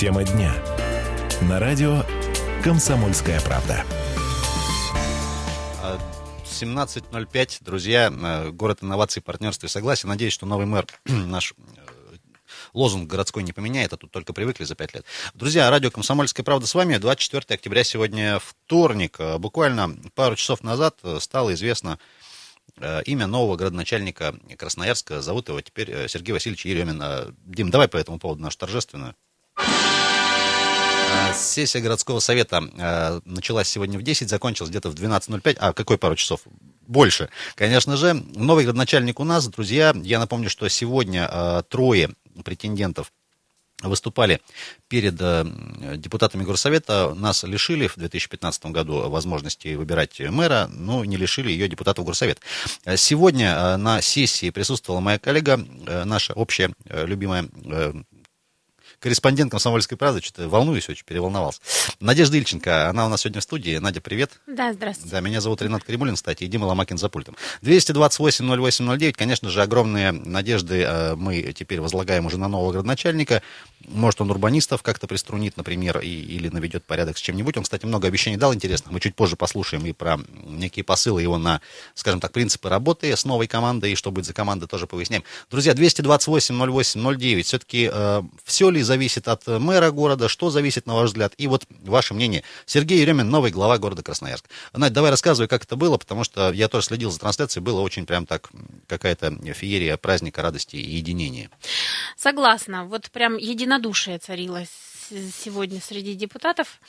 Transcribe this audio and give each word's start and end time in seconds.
Тема 0.00 0.24
дня. 0.24 0.50
На 1.42 1.60
радио 1.60 2.04
«Комсомольская 2.64 3.38
правда». 3.42 3.84
17.05, 6.46 7.58
друзья, 7.60 8.10
э, 8.10 8.48
город 8.48 8.78
инноваций, 8.80 9.20
партнерства 9.20 9.66
и 9.66 9.68
согласия. 9.68 10.06
Надеюсь, 10.06 10.32
что 10.32 10.46
новый 10.46 10.64
мэр 10.64 10.86
наш 11.04 11.52
э, 11.52 12.16
лозунг 12.72 13.10
городской 13.10 13.42
не 13.42 13.52
поменяет, 13.52 13.92
а 13.92 13.98
тут 13.98 14.10
только 14.10 14.32
привыкли 14.32 14.64
за 14.64 14.74
пять 14.74 14.94
лет. 14.94 15.04
Друзья, 15.34 15.68
радио 15.68 15.90
«Комсомольская 15.90 16.44
правда» 16.44 16.66
с 16.66 16.74
вами. 16.74 16.96
24 16.96 17.44
октября 17.54 17.84
сегодня 17.84 18.38
вторник. 18.38 19.16
Э, 19.18 19.36
буквально 19.36 19.98
пару 20.14 20.34
часов 20.34 20.62
назад 20.62 20.98
стало 21.18 21.52
известно 21.52 21.98
имя 23.04 23.26
нового 23.26 23.56
градоначальника 23.56 24.34
Красноярска. 24.56 25.20
Зовут 25.20 25.50
его 25.50 25.60
теперь 25.60 26.08
Сергей 26.08 26.32
Васильевич 26.32 26.64
Еремин. 26.64 27.36
Дим, 27.44 27.68
давай 27.68 27.88
по 27.88 27.98
этому 27.98 28.18
поводу 28.18 28.40
нашу 28.40 28.56
торжественную. 28.56 29.14
Сессия 31.34 31.80
городского 31.80 32.20
совета 32.20 32.62
э, 32.76 33.20
началась 33.24 33.68
сегодня 33.68 33.98
в 33.98 34.02
10, 34.02 34.28
закончилась 34.28 34.70
где-то 34.70 34.90
в 34.90 34.94
12.05. 34.94 35.56
А, 35.58 35.72
какой 35.72 35.98
пару 35.98 36.16
часов? 36.16 36.42
Больше. 36.86 37.28
Конечно 37.54 37.96
же, 37.96 38.14
новый 38.14 38.64
градоначальник 38.64 39.20
у 39.20 39.24
нас, 39.24 39.46
друзья. 39.48 39.94
Я 40.02 40.18
напомню, 40.18 40.50
что 40.50 40.68
сегодня 40.68 41.28
э, 41.30 41.62
трое 41.68 42.10
претендентов 42.44 43.12
выступали 43.82 44.40
перед 44.88 45.16
э, 45.20 45.44
депутатами 45.96 46.44
горсовета, 46.44 47.14
нас 47.14 47.42
лишили 47.44 47.86
в 47.86 47.96
2015 47.96 48.66
году 48.66 49.08
возможности 49.08 49.74
выбирать 49.74 50.20
мэра, 50.20 50.68
но 50.72 51.04
не 51.04 51.16
лишили 51.16 51.50
ее 51.50 51.68
депутатов 51.68 52.04
горсовета. 52.04 52.40
Сегодня 52.96 53.54
э, 53.54 53.76
на 53.76 54.00
сессии 54.00 54.50
присутствовала 54.50 55.00
моя 55.00 55.18
коллега, 55.18 55.64
э, 55.86 56.04
наша 56.04 56.34
общая 56.34 56.70
любимая 56.84 57.48
корреспондент 58.98 59.50
«Комсомольской 59.50 59.96
правды», 59.96 60.20
что-то 60.20 60.48
волнуюсь 60.48 60.88
очень, 60.88 61.04
переволновался. 61.04 61.60
Надежда 62.00 62.36
Ильченко, 62.36 62.88
она 62.88 63.06
у 63.06 63.08
нас 63.08 63.22
сегодня 63.22 63.40
в 63.40 63.44
студии. 63.44 63.76
Надя, 63.78 64.00
привет. 64.00 64.40
Да, 64.46 64.72
здравствуйте. 64.72 65.10
Да, 65.12 65.20
меня 65.20 65.40
зовут 65.40 65.62
Ренат 65.62 65.84
Кремулин, 65.84 66.14
кстати, 66.14 66.44
и 66.44 66.46
Дима 66.46 66.64
Ломакин 66.64 66.98
за 66.98 67.08
пультом. 67.08 67.36
228-08-09, 67.62 69.12
конечно 69.12 69.50
же, 69.50 69.62
огромные 69.62 70.12
надежды 70.12 70.82
э, 70.82 71.14
мы 71.16 71.52
теперь 71.52 71.80
возлагаем 71.80 72.26
уже 72.26 72.38
на 72.38 72.48
нового 72.48 72.72
градоначальника. 72.72 73.42
Может, 73.88 74.20
он 74.20 74.30
урбанистов 74.30 74.82
как-то 74.82 75.06
приструнит, 75.06 75.56
например, 75.56 75.98
и, 76.00 76.08
или 76.08 76.48
наведет 76.48 76.84
порядок 76.84 77.18
с 77.18 77.20
чем-нибудь. 77.20 77.56
Он, 77.56 77.62
кстати, 77.62 77.86
много 77.86 78.08
обещаний 78.08 78.36
дал 78.36 78.54
интересных. 78.54 78.92
Мы 78.92 79.00
чуть 79.00 79.14
позже 79.14 79.36
послушаем 79.36 79.84
и 79.86 79.92
про 79.92 80.18
некие 80.44 80.84
посылы 80.84 81.22
его 81.22 81.38
на, 81.38 81.60
скажем 81.94 82.20
так, 82.20 82.32
принципы 82.32 82.68
работы 82.68 83.16
с 83.16 83.24
новой 83.24 83.46
командой, 83.46 83.92
и 83.92 83.94
что 83.94 84.10
будет 84.10 84.26
за 84.26 84.32
команда, 84.32 84.66
тоже 84.66 84.86
повыясняем. 84.86 85.24
Друзья, 85.50 85.72
228-08-09, 85.72 87.42
все-таки 87.42 87.90
э, 87.92 88.22
все 88.44 88.69
ли 88.70 88.82
зависит 88.82 89.28
от 89.28 89.46
э, 89.48 89.58
мэра 89.58 89.90
города, 89.90 90.28
что 90.28 90.50
зависит, 90.50 90.86
на 90.86 90.94
ваш 90.94 91.08
взгляд, 91.08 91.34
и 91.36 91.46
вот 91.46 91.64
ваше 91.82 92.14
мнение. 92.14 92.42
Сергей 92.66 93.00
Еремин, 93.00 93.28
новый 93.28 93.50
глава 93.50 93.78
города 93.78 94.02
Красноярск. 94.02 94.46
Надь, 94.72 94.92
давай 94.92 95.10
рассказывай, 95.10 95.48
как 95.48 95.64
это 95.64 95.76
было, 95.76 95.98
потому 95.98 96.24
что 96.24 96.52
я 96.52 96.68
тоже 96.68 96.86
следил 96.86 97.10
за 97.10 97.18
трансляцией, 97.18 97.62
было 97.62 97.80
очень 97.80 98.06
прям 98.06 98.26
так 98.26 98.50
какая-то 98.86 99.36
феерия 99.54 99.96
праздника 99.96 100.42
радости 100.42 100.76
и 100.76 100.96
единения. 100.96 101.50
Согласна, 102.16 102.84
вот 102.84 103.10
прям 103.10 103.36
единодушие 103.36 104.18
царилось 104.18 104.68
сегодня 105.10 105.80
среди 105.80 106.14
депутатов. 106.14 106.80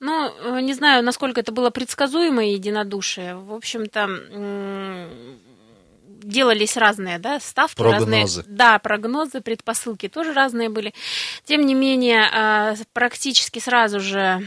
Но 0.00 0.28
э, 0.28 0.60
не 0.60 0.74
знаю, 0.74 1.02
насколько 1.02 1.40
это 1.40 1.52
было 1.52 1.70
предсказуемое 1.70 2.46
единодушие. 2.46 3.36
В 3.36 3.52
общем-то, 3.52 4.06
делались 6.24 6.76
разные, 6.76 7.18
да, 7.18 7.40
ставки, 7.40 7.76
прогнозы. 7.76 8.40
разные, 8.40 8.56
да, 8.56 8.78
прогнозы, 8.78 9.40
предпосылки 9.40 10.08
тоже 10.08 10.32
разные 10.32 10.68
были. 10.68 10.94
Тем 11.44 11.64
не 11.66 11.74
менее, 11.74 12.28
а, 12.32 12.74
практически 12.92 13.58
сразу 13.58 14.00
же 14.00 14.46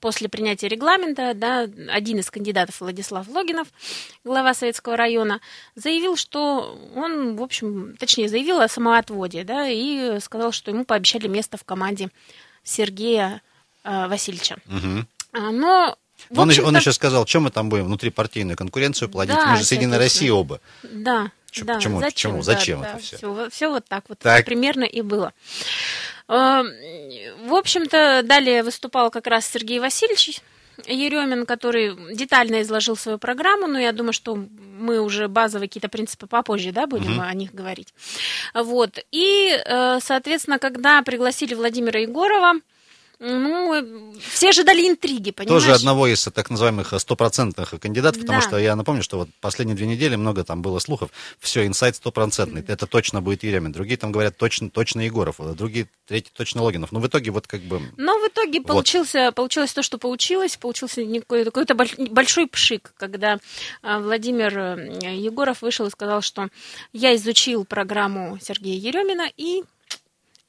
после 0.00 0.28
принятия 0.28 0.66
регламента, 0.68 1.32
да, 1.32 1.68
один 1.88 2.18
из 2.18 2.30
кандидатов, 2.30 2.80
Владислав 2.80 3.28
Логинов, 3.28 3.68
глава 4.24 4.52
Советского 4.52 4.96
района, 4.96 5.40
заявил, 5.76 6.16
что 6.16 6.76
он, 6.96 7.36
в 7.36 7.42
общем, 7.42 7.96
точнее, 7.98 8.28
заявил 8.28 8.60
о 8.60 8.68
самоотводе, 8.68 9.44
да, 9.44 9.68
и 9.68 10.18
сказал, 10.18 10.50
что 10.50 10.72
ему 10.72 10.84
пообещали 10.84 11.28
место 11.28 11.56
в 11.56 11.64
команде 11.64 12.10
Сергея 12.64 13.42
э, 13.84 14.08
Васильевича. 14.08 14.56
Угу. 14.66 15.52
Но 15.52 15.96
он, 16.34 16.50
еще, 16.50 16.62
он 16.62 16.76
еще 16.76 16.92
сказал, 16.92 17.24
чем 17.24 17.44
мы 17.44 17.50
там 17.50 17.68
будем 17.68 17.86
внутрипартийную 17.86 18.56
конкуренцию 18.56 19.08
плодить? 19.08 19.36
Да, 19.36 19.46
мы 19.46 19.56
же 19.56 19.64
с 19.64 19.72
Единой 19.72 19.98
Россией 19.98 20.30
оба. 20.30 20.60
Да. 20.82 21.30
Ч- 21.50 21.64
да, 21.64 21.74
почему, 21.74 22.00
зачем, 22.00 22.12
почему, 22.12 22.36
да, 22.38 22.42
зачем 22.42 22.80
да, 22.80 22.88
это 22.88 22.98
все? 22.98 23.16
все? 23.16 23.50
Все 23.50 23.68
вот 23.68 23.84
так 23.86 24.04
вот 24.08 24.18
так. 24.18 24.44
примерно 24.46 24.84
и 24.84 25.02
было. 25.02 25.34
Эм, 26.28 26.70
в 27.46 27.54
общем-то, 27.54 28.22
далее 28.24 28.62
выступал 28.62 29.10
как 29.10 29.26
раз 29.26 29.46
Сергей 29.46 29.78
Васильевич 29.78 30.40
Еремин, 30.86 31.46
который 31.46 32.14
детально 32.14 32.62
изложил 32.62 32.96
свою 32.96 33.18
программу, 33.18 33.66
но 33.66 33.78
я 33.78 33.92
думаю, 33.92 34.12
что 34.12 34.34
мы 34.34 35.00
уже 35.00 35.28
базовые 35.28 35.68
какие-то 35.68 35.88
принципы 35.88 36.26
попозже, 36.26 36.72
да, 36.72 36.86
будем 36.86 37.20
mm-hmm. 37.20 37.28
о 37.28 37.34
них 37.34 37.54
говорить. 37.54 37.92
Вот. 38.54 38.98
И, 39.10 39.50
э, 39.54 39.98
соответственно, 40.00 40.58
когда 40.58 41.02
пригласили 41.02 41.54
Владимира 41.54 42.00
Егорова, 42.00 42.54
ну, 43.22 44.14
все 44.20 44.48
ожидали 44.48 44.88
интриги, 44.88 45.30
понимаешь? 45.30 45.62
Тоже 45.62 45.74
одного 45.74 46.08
из 46.08 46.24
так 46.24 46.50
называемых 46.50 46.92
стопроцентных 46.98 47.72
кандидатов, 47.80 48.20
потому 48.20 48.40
да. 48.40 48.46
что 48.46 48.58
я 48.58 48.74
напомню, 48.74 49.04
что 49.04 49.18
вот 49.18 49.28
последние 49.40 49.76
две 49.76 49.86
недели 49.86 50.16
много 50.16 50.42
там 50.42 50.60
было 50.60 50.80
слухов, 50.80 51.10
все, 51.38 51.64
инсайт 51.64 51.94
стопроцентный, 51.94 52.64
это 52.66 52.88
точно 52.88 53.22
будет 53.22 53.44
Еремин. 53.44 53.70
Другие 53.70 53.96
там 53.96 54.10
говорят, 54.10 54.36
точно, 54.36 54.70
точно 54.70 55.02
Егоров, 55.02 55.36
а 55.38 55.54
другие, 55.54 55.88
третий 56.06 56.32
точно 56.34 56.62
Логинов. 56.62 56.90
Но 56.90 56.98
в 56.98 57.06
итоге 57.06 57.30
вот 57.30 57.46
как 57.46 57.60
бы... 57.60 57.80
Но 57.96 58.18
в 58.18 58.26
итоге 58.26 58.58
вот. 58.58 58.66
получился, 58.66 59.30
получилось 59.30 59.72
то, 59.72 59.82
что 59.82 59.98
получилось, 59.98 60.56
получился 60.56 61.02
какой-то 61.26 61.74
большой 61.74 62.48
пшик, 62.48 62.92
когда 62.96 63.38
а, 63.82 64.00
Владимир 64.00 64.58
э, 64.58 65.14
Егоров 65.14 65.62
вышел 65.62 65.86
и 65.86 65.90
сказал, 65.90 66.22
что 66.22 66.48
я 66.92 67.14
изучил 67.14 67.64
программу 67.64 68.38
Сергея 68.42 68.78
Еремина 68.78 69.30
и 69.36 69.62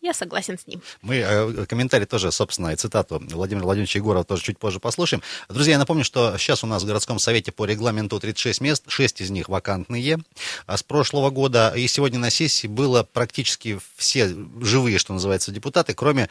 я 0.03 0.13
согласен 0.13 0.59
с 0.59 0.67
ним. 0.67 0.81
Мы 1.01 1.15
э, 1.15 1.65
комментарий 1.65 2.05
тоже, 2.05 2.29
собственно, 2.31 2.73
и 2.73 2.75
цитату 2.75 3.23
Владимира 3.31 3.63
Владимировича 3.63 3.99
Егорова 3.99 4.25
тоже 4.25 4.43
чуть 4.43 4.59
позже 4.59 4.81
послушаем. 4.81 5.23
Друзья, 5.47 5.73
я 5.73 5.79
напомню, 5.79 6.03
что 6.03 6.37
сейчас 6.37 6.61
у 6.63 6.67
нас 6.67 6.83
в 6.83 6.85
городском 6.85 7.19
совете 7.19 7.53
по 7.53 7.65
регламенту 7.65 8.19
36 8.19 8.59
мест, 8.59 8.83
6 8.85 9.21
из 9.21 9.29
них 9.29 9.47
вакантные. 9.47 10.19
А 10.67 10.75
с 10.75 10.83
прошлого 10.83 11.29
года 11.29 11.73
и 11.73 11.87
сегодня 11.87 12.19
на 12.19 12.29
сессии 12.29 12.67
было 12.67 13.03
практически 13.03 13.79
все 13.95 14.35
живые, 14.59 14.97
что 14.97 15.13
называется, 15.13 15.51
депутаты, 15.51 15.93
кроме, 15.93 16.27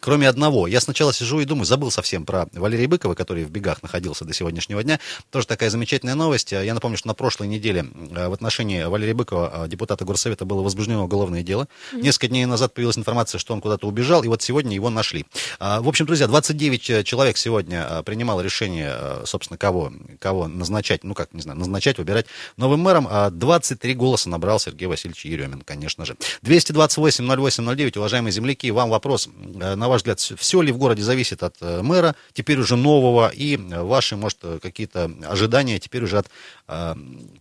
кроме 0.00 0.28
одного. 0.28 0.66
Я 0.66 0.82
сначала 0.82 1.14
сижу 1.14 1.40
и 1.40 1.46
думаю, 1.46 1.64
забыл 1.64 1.90
совсем 1.90 2.26
про 2.26 2.48
Валерия 2.52 2.86
Быкова, 2.86 3.14
который 3.14 3.44
в 3.44 3.50
бегах 3.50 3.82
находился 3.82 4.26
до 4.26 4.34
сегодняшнего 4.34 4.82
дня. 4.82 5.00
Тоже 5.30 5.46
такая 5.46 5.70
замечательная 5.70 6.14
новость. 6.14 6.52
Я 6.52 6.74
напомню, 6.74 6.98
что 6.98 7.08
на 7.08 7.14
прошлой 7.14 7.48
неделе 7.48 7.86
э, 8.10 8.28
в 8.28 8.32
отношении 8.34 8.82
Валерия 8.82 9.14
Быкова, 9.14 9.64
э, 9.64 9.68
депутата 9.68 10.04
Горсовета, 10.04 10.44
было 10.44 10.60
возбуждено 10.60 11.02
уголовное 11.02 11.42
дело. 11.42 11.66
Mm-hmm. 11.92 12.02
Несколько 12.02 12.28
дней 12.28 12.44
назад 12.44 12.74
появилась 12.74 12.96
информация, 13.06 13.38
что 13.38 13.54
он 13.54 13.60
куда-то 13.60 13.86
убежал, 13.86 14.24
и 14.24 14.28
вот 14.28 14.42
сегодня 14.42 14.74
его 14.74 14.90
нашли. 14.90 15.26
А, 15.60 15.80
в 15.80 15.88
общем, 15.88 16.06
друзья, 16.06 16.26
29 16.26 16.90
э, 16.90 17.04
человек 17.04 17.36
сегодня 17.36 17.86
а, 17.88 18.02
принимало 18.02 18.40
решение, 18.40 18.88
а, 18.90 19.22
собственно, 19.26 19.56
кого, 19.56 19.92
кого 20.18 20.48
назначать, 20.48 21.04
ну 21.04 21.14
как, 21.14 21.32
не 21.32 21.40
знаю, 21.40 21.56
назначать, 21.56 21.98
выбирать 21.98 22.26
новым 22.56 22.80
мэром. 22.80 23.08
23 23.30 23.94
голоса 23.94 24.28
набрал 24.28 24.58
Сергей 24.58 24.86
Васильевич 24.86 25.24
Еремин, 25.24 25.60
конечно 25.60 26.04
же. 26.04 26.16
228-08-09, 26.42 27.98
уважаемые 27.98 28.32
земляки, 28.32 28.72
вам 28.72 28.90
вопрос, 28.90 29.28
на 29.36 29.88
ваш 29.88 30.00
взгляд, 30.00 30.18
все 30.18 30.60
ли 30.60 30.72
в 30.72 30.78
городе 30.78 31.02
зависит 31.02 31.44
от 31.44 31.54
э, 31.60 31.82
мэра, 31.82 32.16
теперь 32.32 32.58
уже 32.58 32.74
нового, 32.74 33.28
и 33.28 33.56
ваши, 33.56 34.16
может, 34.16 34.38
какие-то 34.60 35.12
ожидания 35.28 35.78
теперь 35.78 36.02
уже 36.02 36.18
от... 36.18 36.26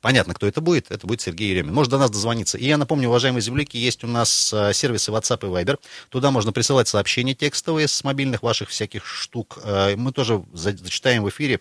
Понятно, 0.02 0.36
кто 0.36 0.46
это 0.46 0.62
будет, 0.62 0.92
это 0.92 1.08
будет 1.08 1.22
Сергей 1.22 1.50
Еремин. 1.50 1.74
Может 1.74 1.90
до 1.90 1.98
нас 1.98 2.12
дозвониться. 2.12 2.60
И 2.60 2.66
я 2.66 2.78
напомню, 2.78 3.10
уважаемые 3.10 3.42
земляки, 3.42 3.80
есть 3.80 4.04
у 4.04 4.08
нас 4.08 4.54
сервисы 4.74 5.12
WhatsApp 5.12 5.44
и 5.48 5.50
Viber. 5.56 5.80
Туда 6.10 6.32
можно 6.32 6.52
присылать 6.52 6.88
сообщения 6.88 7.34
текстовые 7.34 7.88
с 7.88 8.04
мобильных 8.04 8.44
ваших 8.44 8.70
всяких 8.70 9.06
штук. 9.06 9.60
Э, 9.64 9.96
мы 9.96 10.12
тоже 10.12 10.44
зачитаем 10.54 11.24
в 11.24 11.30
эфире 11.30 11.60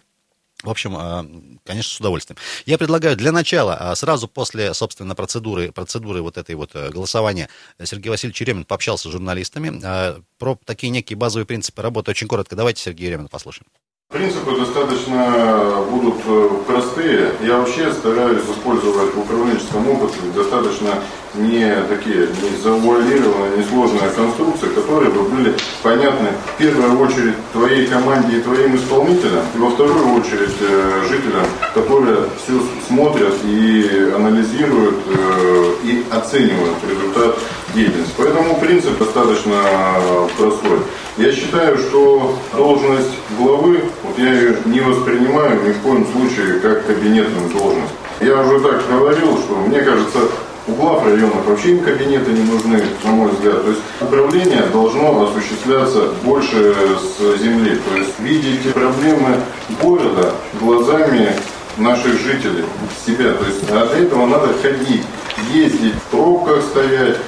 в 0.63 0.71
общем, 0.71 0.97
э, 0.97 1.59
конечно, 1.65 1.93
с 1.93 2.01
удовольствием. 2.01 2.39
Я 2.65 2.79
предлагаю 2.79 3.17
для 3.17 3.33
начала, 3.33 3.77
э, 3.79 3.95
сразу 3.97 4.29
после, 4.29 4.73
собственно, 4.73 5.15
процедуры, 5.15 5.73
процедуры 5.73 6.23
вот 6.23 6.39
этой 6.39 6.55
вот 6.55 6.75
голосования, 6.75 7.51
Сергей 7.83 8.09
Васильевич 8.09 8.41
Еремин 8.41 8.65
пообщался 8.65 9.09
с 9.09 9.13
журналистами 9.13 9.83
про 10.39 10.59
такие 10.65 10.91
некие 10.91 11.19
базовые 11.19 11.45
принципы 11.45 11.83
работы. 11.83 12.13
Очень 12.13 12.29
коротко. 12.29 12.57
Давайте 12.57 12.83
Сергей 12.83 13.09
Еремина 13.09 13.29
послушаем. 13.29 13.67
Принципы 14.15 14.57
достаточно 14.57 15.85
будут 15.91 16.15
простые. 16.69 17.33
Я 17.43 17.59
вообще 17.59 17.93
стараюсь 17.93 18.43
использовать 18.45 19.13
в 19.13 19.19
управленческом 19.19 19.91
опыте 19.91 20.19
достаточно 20.37 20.91
не 21.35 21.75
такие, 21.89 22.29
не 22.29 22.57
завуалированные, 22.63 23.57
не 23.57 23.65
сложные 23.65 24.09
конструкции, 24.11 24.69
которые 24.69 25.11
бы 25.11 25.25
были 25.25 25.53
понятны 25.83 26.29
в 26.55 26.59
первую 26.59 27.01
очередь 27.01 27.35
твоей 27.53 27.89
команде 27.89 28.39
и 28.39 28.41
твоим 28.43 28.77
исполнителям, 28.77 29.43
и 29.53 29.59
во 29.59 29.71
вторую 29.71 30.15
очередь 30.15 30.55
э, 30.61 31.07
жителям, 31.09 31.47
которые 31.75 32.19
все 32.41 32.53
смотрят 32.87 33.35
и 33.45 34.13
анализируют 34.15 35.01
э, 35.09 35.75
и 35.83 36.05
оценивают 36.13 36.77
результат 36.89 37.37
деятельность. 37.75 38.15
Поэтому 38.17 38.61
принцип 38.61 38.97
достаточно 38.97 39.61
простой. 40.39 40.79
Я 41.17 41.31
считаю, 41.31 41.79
что 41.79 42.37
должность 42.57 43.13
главы, 43.39 43.85
вот 44.03 44.19
я 44.19 44.33
ее 44.33 44.57
не 44.65 44.81
воспринимаю 44.81 45.63
ни 45.63 45.71
в 45.71 45.81
коем 45.81 46.05
случае 46.11 46.59
как 46.59 46.87
кабинетную 46.87 47.51
должность. 47.51 47.93
Я 48.21 48.41
уже 48.41 48.59
так 48.59 48.83
говорил, 48.89 49.39
что 49.39 49.55
мне 49.65 49.81
кажется, 49.83 50.19
у 50.67 50.73
глав 50.73 51.05
районов 51.05 51.47
вообще 51.47 51.77
им 51.77 51.85
кабинеты 51.85 52.33
не 52.33 52.43
нужны, 52.43 52.83
на 53.05 53.11
мой 53.13 53.31
взгляд. 53.31 53.63
То 53.63 53.71
есть 53.71 53.83
управление 54.01 54.63
должно 54.73 55.29
осуществляться 55.29 56.09
больше 56.25 56.75
с 56.99 57.41
земли. 57.41 57.79
То 57.89 57.97
есть 57.97 58.19
видеть 58.19 58.73
проблемы 58.73 59.37
города 59.81 60.33
глазами 60.61 61.31
наших 61.77 62.21
жителей, 62.21 62.65
себя. 63.07 63.35
То 63.35 63.45
есть 63.47 63.65
для 63.69 63.85
этого 63.85 64.27
надо 64.27 64.49
ходить, 64.61 65.03
ездить, 65.53 65.95
в 65.95 66.11
пробках 66.11 66.63
стоять, 66.63 67.19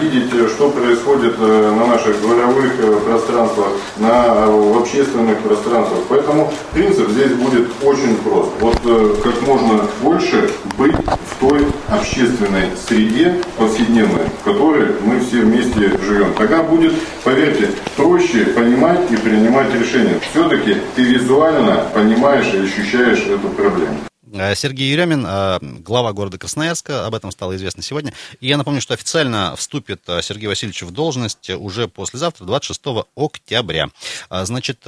видеть, 0.00 0.32
э, 0.34 0.48
что 0.48 0.70
происходит 0.70 1.34
э, 1.38 1.72
на 1.72 1.86
наших 1.86 2.20
дворовых 2.20 2.72
пространствах, 3.04 3.68
на, 3.96 4.46
в 4.46 4.78
общественных 4.78 5.38
пространствах. 5.38 6.00
Поэтому 6.08 6.52
принцип 6.72 7.10
здесь 7.10 7.32
будет 7.32 7.68
очень 7.82 8.16
прост. 8.16 8.50
Вот 8.60 8.76
как 9.22 9.42
можно 9.42 9.82
больше 10.02 10.50
быть 10.78 10.94
в 10.94 11.40
той 11.40 11.66
общественной 11.88 12.70
среде 12.88 13.40
повседневной, 13.56 14.24
в 14.40 14.44
которой 14.44 14.88
мы 15.04 15.20
все 15.20 15.40
вместе 15.40 15.98
живем. 16.04 16.32
Тогда 16.34 16.62
будет, 16.62 16.92
поверьте, 17.24 17.70
проще 17.96 18.46
понимать 18.46 19.10
и 19.10 19.16
принимать 19.16 19.72
решения. 19.74 20.20
Все-таки 20.30 20.76
ты 20.94 21.02
визуально 21.02 21.82
понимаешь 21.94 22.52
и 22.54 22.64
ощущаешь 22.64 23.26
эту 23.26 23.48
проблему. 23.48 23.98
Э, 24.38 24.54
Сергей 24.54 24.92
Еремин, 24.92 25.24
э, 25.26 25.58
глава 25.60 26.12
города 26.12 26.38
Красноярска, 26.38 27.06
об 27.06 27.14
этом 27.14 27.30
стало 27.30 27.56
известно 27.56 27.82
сегодня. 27.82 28.12
И 28.40 28.48
я 28.48 28.56
напомню, 28.56 28.80
что 28.80 28.94
официально 28.94 29.54
вступит 29.56 30.02
э, 30.08 30.20
Сергей 30.22 30.46
Васильевич 30.46 30.82
в 30.82 30.90
должность 30.90 31.48
уже 31.50 31.88
послезавтра, 31.88 32.44
26 32.44 32.80
октября. 33.16 33.88
Значит, 34.30 34.80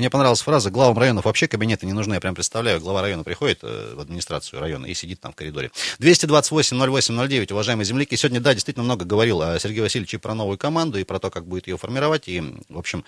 мне 0.00 0.10
понравилась 0.10 0.40
фраза, 0.40 0.70
главам 0.70 0.98
районов 0.98 1.24
вообще 1.24 1.46
кабинеты 1.46 1.86
не 1.86 1.92
нужны. 1.92 2.14
Я 2.14 2.20
прям 2.20 2.34
представляю, 2.34 2.80
глава 2.80 3.02
района 3.02 3.24
приходит 3.24 3.62
в 3.62 4.00
администрацию 4.00 4.60
района 4.60 4.86
и 4.86 4.94
сидит 4.94 5.20
там 5.20 5.32
в 5.32 5.36
коридоре. 5.36 5.70
228-08-09, 5.98 7.52
уважаемые 7.52 7.84
земляки. 7.84 8.16
Сегодня, 8.16 8.40
да, 8.40 8.54
действительно 8.54 8.84
много 8.84 9.04
говорил 9.04 9.40
Сергей 9.58 9.80
Васильевич 9.80 10.14
и 10.14 10.16
про 10.16 10.34
новую 10.34 10.58
команду, 10.58 10.98
и 10.98 11.04
про 11.04 11.18
то, 11.18 11.30
как 11.30 11.46
будет 11.46 11.68
ее 11.68 11.76
формировать, 11.76 12.28
и, 12.28 12.40
в 12.68 12.78
общем, 12.78 13.04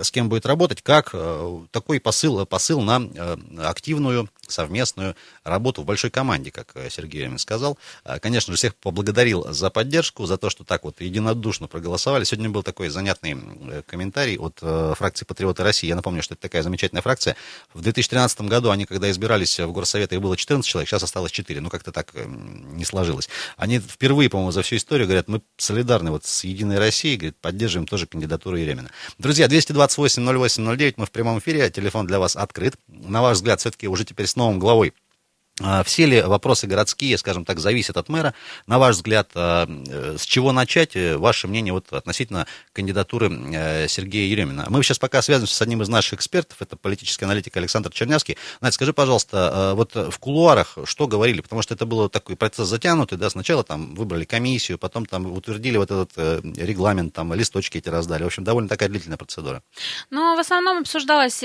с 0.00 0.10
кем 0.10 0.28
будет 0.28 0.46
работать, 0.46 0.82
как 0.82 1.14
такой 1.70 2.00
посыл, 2.00 2.44
посыл 2.46 2.80
на 2.80 3.08
активную 3.58 4.28
совместную 4.52 5.16
работу 5.44 5.82
в 5.82 5.84
большой 5.84 6.10
команде, 6.10 6.50
как 6.50 6.72
э, 6.74 6.88
Сергей 6.90 7.28
сказал. 7.38 7.78
А, 8.04 8.18
конечно 8.18 8.52
же, 8.52 8.56
всех 8.56 8.74
поблагодарил 8.74 9.52
за 9.52 9.70
поддержку, 9.70 10.26
за 10.26 10.36
то, 10.36 10.50
что 10.50 10.64
так 10.64 10.84
вот 10.84 11.00
единодушно 11.00 11.68
проголосовали. 11.68 12.24
Сегодня 12.24 12.50
был 12.50 12.62
такой 12.62 12.88
занятный 12.88 13.36
э, 13.36 13.82
комментарий 13.86 14.38
от 14.38 14.58
э, 14.62 14.94
фракции 14.96 15.24
«Патриоты 15.24 15.62
России». 15.62 15.86
Я 15.86 15.96
напомню, 15.96 16.17
что 16.22 16.34
это 16.34 16.42
такая 16.42 16.62
замечательная 16.62 17.02
фракция. 17.02 17.36
В 17.74 17.80
2013 17.80 18.42
году 18.42 18.70
они, 18.70 18.84
когда 18.84 19.10
избирались 19.10 19.58
в 19.58 19.72
Горсовет, 19.72 20.12
их 20.12 20.20
было 20.20 20.36
14 20.36 20.68
человек, 20.68 20.88
сейчас 20.88 21.02
осталось 21.02 21.32
4. 21.32 21.60
Ну, 21.60 21.70
как-то 21.70 21.92
так 21.92 22.12
не 22.14 22.84
сложилось. 22.84 23.28
Они 23.56 23.78
впервые, 23.78 24.30
по-моему, 24.30 24.52
за 24.52 24.62
всю 24.62 24.76
историю 24.76 25.06
говорят, 25.06 25.28
мы 25.28 25.42
солидарны 25.56 26.10
вот 26.10 26.24
с 26.24 26.44
«Единой 26.44 26.78
Россией», 26.78 27.16
говорят, 27.16 27.36
поддерживаем 27.36 27.86
тоже 27.86 28.06
кандидатуру 28.06 28.56
Еремина. 28.56 28.90
Друзья, 29.18 29.46
228-08-09, 29.46 30.94
мы 30.96 31.06
в 31.06 31.10
прямом 31.10 31.38
эфире, 31.38 31.70
телефон 31.70 32.06
для 32.06 32.18
вас 32.18 32.36
открыт. 32.36 32.76
На 32.86 33.22
ваш 33.22 33.36
взгляд, 33.36 33.60
все-таки 33.60 33.88
уже 33.88 34.04
теперь 34.04 34.26
с 34.26 34.36
новым 34.36 34.58
главой 34.58 34.92
все 35.84 36.06
ли 36.06 36.22
вопросы 36.22 36.66
городские, 36.66 37.18
скажем 37.18 37.44
так, 37.44 37.58
зависят 37.58 37.96
от 37.96 38.08
мэра? 38.08 38.34
На 38.66 38.78
ваш 38.78 38.96
взгляд, 38.96 39.30
а, 39.34 39.66
э, 39.68 40.16
с 40.18 40.24
чего 40.24 40.52
начать? 40.52 40.94
Э, 40.96 41.16
ваше 41.16 41.48
мнение 41.48 41.72
вот 41.72 41.92
относительно 41.92 42.46
кандидатуры 42.72 43.30
э, 43.30 43.88
Сергея 43.88 44.28
Еремина? 44.28 44.66
Мы 44.68 44.82
сейчас 44.82 44.98
пока 44.98 45.22
связываемся 45.22 45.56
с 45.56 45.62
одним 45.62 45.82
из 45.82 45.88
наших 45.88 46.14
экспертов, 46.14 46.58
это 46.60 46.76
политический 46.76 47.24
аналитик 47.24 47.56
Александр 47.56 47.90
Чернявский. 47.90 48.36
Надя, 48.60 48.74
скажи, 48.74 48.92
пожалуйста, 48.92 49.72
вот 49.74 49.94
в 49.94 50.18
кулуарах 50.18 50.78
что 50.84 51.06
говорили? 51.06 51.40
Потому 51.40 51.62
что 51.62 51.74
это 51.74 51.86
был 51.86 52.08
такой 52.08 52.36
процесс 52.36 52.68
затянутый, 52.68 53.18
да, 53.18 53.30
сначала 53.30 53.64
там 53.64 53.94
выбрали 53.94 54.24
комиссию, 54.24 54.78
потом 54.78 55.06
там 55.06 55.30
утвердили 55.32 55.76
вот 55.76 55.90
этот 55.90 56.16
регламент, 56.56 57.14
там 57.14 57.34
листочки 57.34 57.78
эти 57.78 57.88
раздали. 57.88 58.22
В 58.22 58.26
общем, 58.26 58.44
довольно 58.44 58.68
такая 58.68 58.88
длительная 58.88 59.18
процедура. 59.18 59.62
Ну, 60.10 60.36
в 60.36 60.38
основном 60.38 60.78
обсуждалось, 60.78 61.40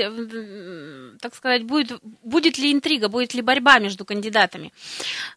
так 1.22 1.36
сказать, 1.36 1.64
будет, 1.64 2.00
будет 2.24 2.58
ли 2.58 2.72
интрига, 2.72 3.10
будет 3.10 3.34
ли 3.34 3.42
борьба 3.42 3.80
между 3.80 4.03
между 4.04 4.06
кандидатами. 4.06 4.72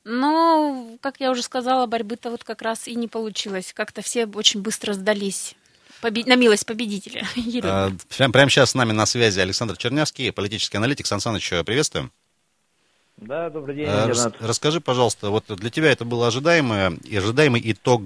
Но, 0.05 0.97
как 1.01 1.21
я 1.21 1.31
уже 1.31 1.43
сказала, 1.43 1.87
борьбы-то 1.87 2.31
вот 2.31 2.45
как 2.45 2.63
раз 2.63 2.89
и 2.89 2.95
не 2.95 3.09
получилось. 3.09 3.73
Как-то 3.73 4.03
все 4.03 4.27
очень 4.27 4.63
быстро 4.63 4.93
сдались 4.93 5.55
на 6.03 6.37
милость 6.37 6.67
победителя. 6.67 7.25
А, 7.65 7.91
прямо, 8.17 8.33
прямо 8.33 8.51
сейчас 8.51 8.71
с 8.71 8.75
нами 8.75 8.93
на 8.93 9.07
связи 9.07 9.41
Александр 9.41 9.77
Чернявский, 9.77 10.33
политический 10.33 10.77
аналитик. 10.77 11.07
Сан 11.07 11.21
Саныч, 11.21 11.49
приветствуем. 11.65 12.11
Да, 13.17 13.49
добрый 13.49 13.75
день, 13.75 13.87
а, 13.89 14.07
Рас, 14.07 14.29
Расскажи, 14.41 14.81
пожалуйста, 14.81 15.31
вот 15.31 15.45
для 15.49 15.71
тебя 15.71 15.91
это 15.91 16.05
был 16.05 16.23
ожидаемый, 16.23 16.99
ожидаемый 17.17 17.63
итог? 17.65 18.03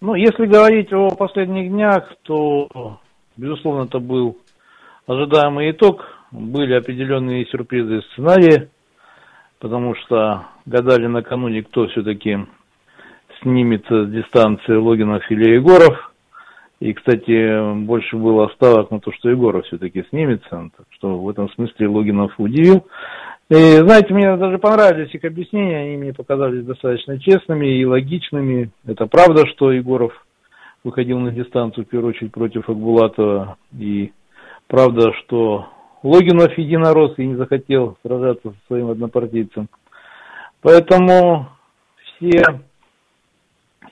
Ну, 0.00 0.14
если 0.14 0.46
говорить 0.46 0.92
о 0.92 1.10
последних 1.10 1.68
днях, 1.70 2.12
то, 2.22 3.00
безусловно, 3.36 3.86
это 3.86 3.98
был 3.98 4.38
ожидаемый 5.06 5.72
итог 5.72 6.13
были 6.34 6.74
определенные 6.74 7.46
сюрпризы 7.46 8.02
сценарии, 8.12 8.68
потому 9.60 9.94
что 9.94 10.46
гадали 10.66 11.06
накануне, 11.06 11.62
кто 11.62 11.86
все-таки 11.88 12.38
снимет 13.40 13.86
с 13.88 14.06
дистанции 14.10 14.74
Логинов 14.74 15.22
или 15.30 15.54
Егоров. 15.54 16.12
И, 16.80 16.92
кстати, 16.92 17.84
больше 17.84 18.16
было 18.16 18.48
ставок 18.56 18.90
на 18.90 19.00
то, 19.00 19.12
что 19.12 19.30
Егоров 19.30 19.64
все-таки 19.66 20.04
снимется. 20.10 20.70
Так 20.76 20.86
что 20.90 21.18
в 21.18 21.28
этом 21.28 21.48
смысле 21.50 21.86
Логинов 21.88 22.32
удивил. 22.38 22.86
И, 23.48 23.54
знаете, 23.54 24.12
мне 24.12 24.36
даже 24.36 24.58
понравились 24.58 25.14
их 25.14 25.24
объяснения, 25.24 25.78
они 25.78 25.96
мне 25.98 26.12
показались 26.12 26.64
достаточно 26.64 27.18
честными 27.20 27.78
и 27.78 27.84
логичными. 27.84 28.70
Это 28.86 29.06
правда, 29.06 29.46
что 29.46 29.70
Егоров 29.70 30.12
выходил 30.82 31.18
на 31.20 31.30
дистанцию, 31.30 31.84
в 31.84 31.88
первую 31.88 32.10
очередь, 32.10 32.32
против 32.32 32.68
Акбулатова. 32.68 33.56
И 33.78 34.12
правда, 34.66 35.12
что 35.12 35.68
Логинов 36.04 36.56
единорос 36.58 37.14
и 37.16 37.26
не 37.26 37.34
захотел 37.34 37.96
сражаться 38.02 38.50
со 38.50 38.56
своим 38.66 38.90
однопартийцем. 38.90 39.68
Поэтому 40.60 41.48
все 41.96 42.42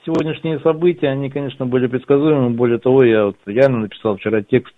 сегодняшние 0.05 0.59
события, 0.59 1.09
они, 1.09 1.31
конечно, 1.31 1.65
были 1.65 1.87
предсказуемы. 1.87 2.51
Более 2.51 2.77
того, 2.77 3.03
я 3.03 3.25
вот 3.25 3.37
реально 3.47 3.79
написал 3.79 4.15
вчера 4.17 4.43
текст, 4.43 4.75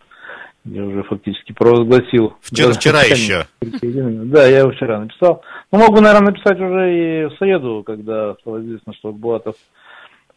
я 0.64 0.84
уже 0.84 1.04
фактически 1.04 1.52
провозгласил. 1.52 2.36
Вчера, 2.40 2.72
вчера 2.72 3.02
еще. 3.02 3.46
Да, 3.62 4.48
я 4.48 4.60
его 4.60 4.72
вчера 4.72 5.00
написал. 5.02 5.44
Ну, 5.74 5.80
могу, 5.80 6.00
наверное, 6.00 6.32
написать 6.32 6.60
уже 6.60 6.94
и 6.94 7.26
в 7.26 7.38
среду, 7.38 7.84
когда 7.86 8.36
стало 8.36 8.62
известно, 8.62 8.94
что 8.94 9.12
Булатов 9.12 9.56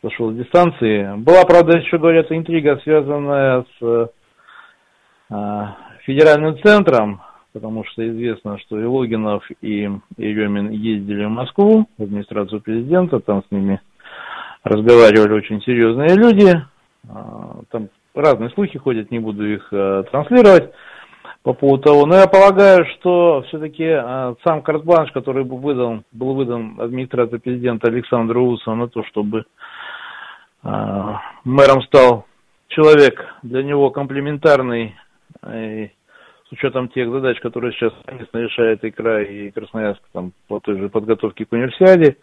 сошел 0.03 0.33
с 0.33 0.37
дистанции. 0.37 1.17
Была, 1.19 1.45
правда, 1.45 1.79
еще, 1.79 1.99
говорят, 1.99 2.27
интрига, 2.31 2.81
связанная 2.83 3.65
с 3.79 4.11
а, 5.31 5.77
федеральным 6.09 6.59
центром, 6.63 7.21
потому 7.53 7.85
что 7.85 8.09
известно, 8.09 8.59
что 8.61 8.81
и 8.81 8.85
Логинов, 8.85 9.45
и 9.61 9.91
Еремин 10.17 10.71
ездили 10.71 11.27
в 11.27 11.29
Москву, 11.29 11.87
в 11.99 12.03
администрацию 12.03 12.63
президента, 12.63 13.21
там 13.21 13.45
с 13.47 13.51
ними 13.51 13.79
разговаривали 14.65 15.35
очень 15.35 15.61
серьезные 15.61 16.17
люди. 16.17 16.55
А, 17.11 17.61
там 17.71 17.91
разные 18.15 18.49
слухи 18.51 18.79
ходят, 18.79 19.11
не 19.11 19.19
буду 19.19 19.47
их 19.47 19.69
а, 19.71 20.03
транслировать 20.05 20.73
по 21.43 21.53
поводу 21.53 21.83
того. 21.83 22.07
Но 22.07 22.17
я 22.17 22.27
полагаю, 22.27 22.87
что 22.95 23.45
все-таки 23.49 23.85
а, 23.85 24.35
сам 24.45 24.63
карт-бланш, 24.63 25.13
который 25.13 25.45
был 25.45 25.59
выдан, 25.59 26.05
был 26.11 26.33
выдан 26.35 26.81
администрацией 26.81 27.41
президента 27.41 27.89
Александру 27.89 28.47
Усу 28.47 28.75
на 28.75 28.89
то, 28.89 29.05
чтобы 29.05 29.45
мэром 31.45 31.83
стал 31.83 32.27
человек 32.67 33.25
для 33.43 33.63
него 33.63 33.91
комплементарный 33.91 34.97
с 36.49 36.53
учетом 36.53 36.89
тех 36.89 37.11
задач, 37.11 37.39
которые 37.41 37.73
сейчас 37.73 37.93
совместно 38.07 38.39
решает 38.39 38.83
и 38.85 38.91
край, 38.91 39.25
и 39.25 39.51
Красноярск 39.51 40.01
там, 40.13 40.33
по 40.47 40.61
той 40.61 40.79
же 40.79 40.89
подготовке 40.89 41.45
к 41.45 41.53
универсиаде, 41.53 42.17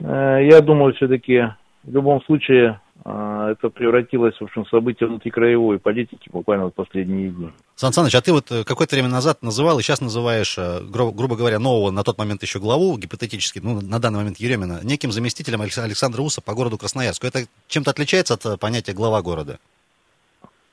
э, 0.00 0.48
я 0.50 0.60
думаю, 0.60 0.94
все-таки 0.94 1.52
в 1.84 1.92
любом 1.92 2.20
случае 2.24 2.80
э, 3.04 3.48
это 3.52 3.68
превратилось, 3.68 4.34
в 4.40 4.44
общем, 4.44 4.66
событие 4.66 5.08
внутрикраевой 5.08 5.78
политики 5.78 6.28
буквально 6.32 6.66
в 6.66 6.74
последние 6.74 7.30
дни. 7.30 7.50
Сан 7.76 7.92
Саныч, 7.92 8.14
а 8.16 8.22
ты 8.22 8.32
вот 8.32 8.50
э, 8.50 8.64
какое-то 8.64 8.96
время 8.96 9.08
назад 9.08 9.42
называл 9.42 9.78
и 9.78 9.82
сейчас 9.82 10.00
называешь, 10.00 10.58
гру- 10.58 11.12
грубо 11.12 11.36
говоря, 11.36 11.60
нового 11.60 11.92
на 11.92 12.02
тот 12.02 12.18
момент 12.18 12.42
еще 12.42 12.58
главу, 12.58 12.98
гипотетически, 12.98 13.60
ну, 13.62 13.80
на 13.80 14.00
данный 14.00 14.18
момент 14.18 14.38
Еремина, 14.38 14.80
неким 14.82 15.12
заместителем 15.12 15.60
Александра 15.60 16.22
Уса 16.22 16.40
по 16.40 16.54
городу 16.54 16.76
Красноярску. 16.76 17.28
Это 17.28 17.40
чем-то 17.68 17.92
отличается 17.92 18.34
от 18.34 18.58
понятия 18.58 18.94
глава 18.94 19.22
города? 19.22 19.60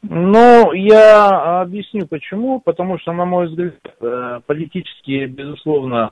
Ну, 0.03 0.73
я 0.73 1.61
объясню 1.61 2.07
почему. 2.07 2.59
Потому 2.59 2.99
что, 2.99 3.13
на 3.13 3.25
мой 3.25 3.47
взгляд, 3.47 3.75
э, 4.01 4.39
политически, 4.45 5.25
безусловно, 5.25 6.11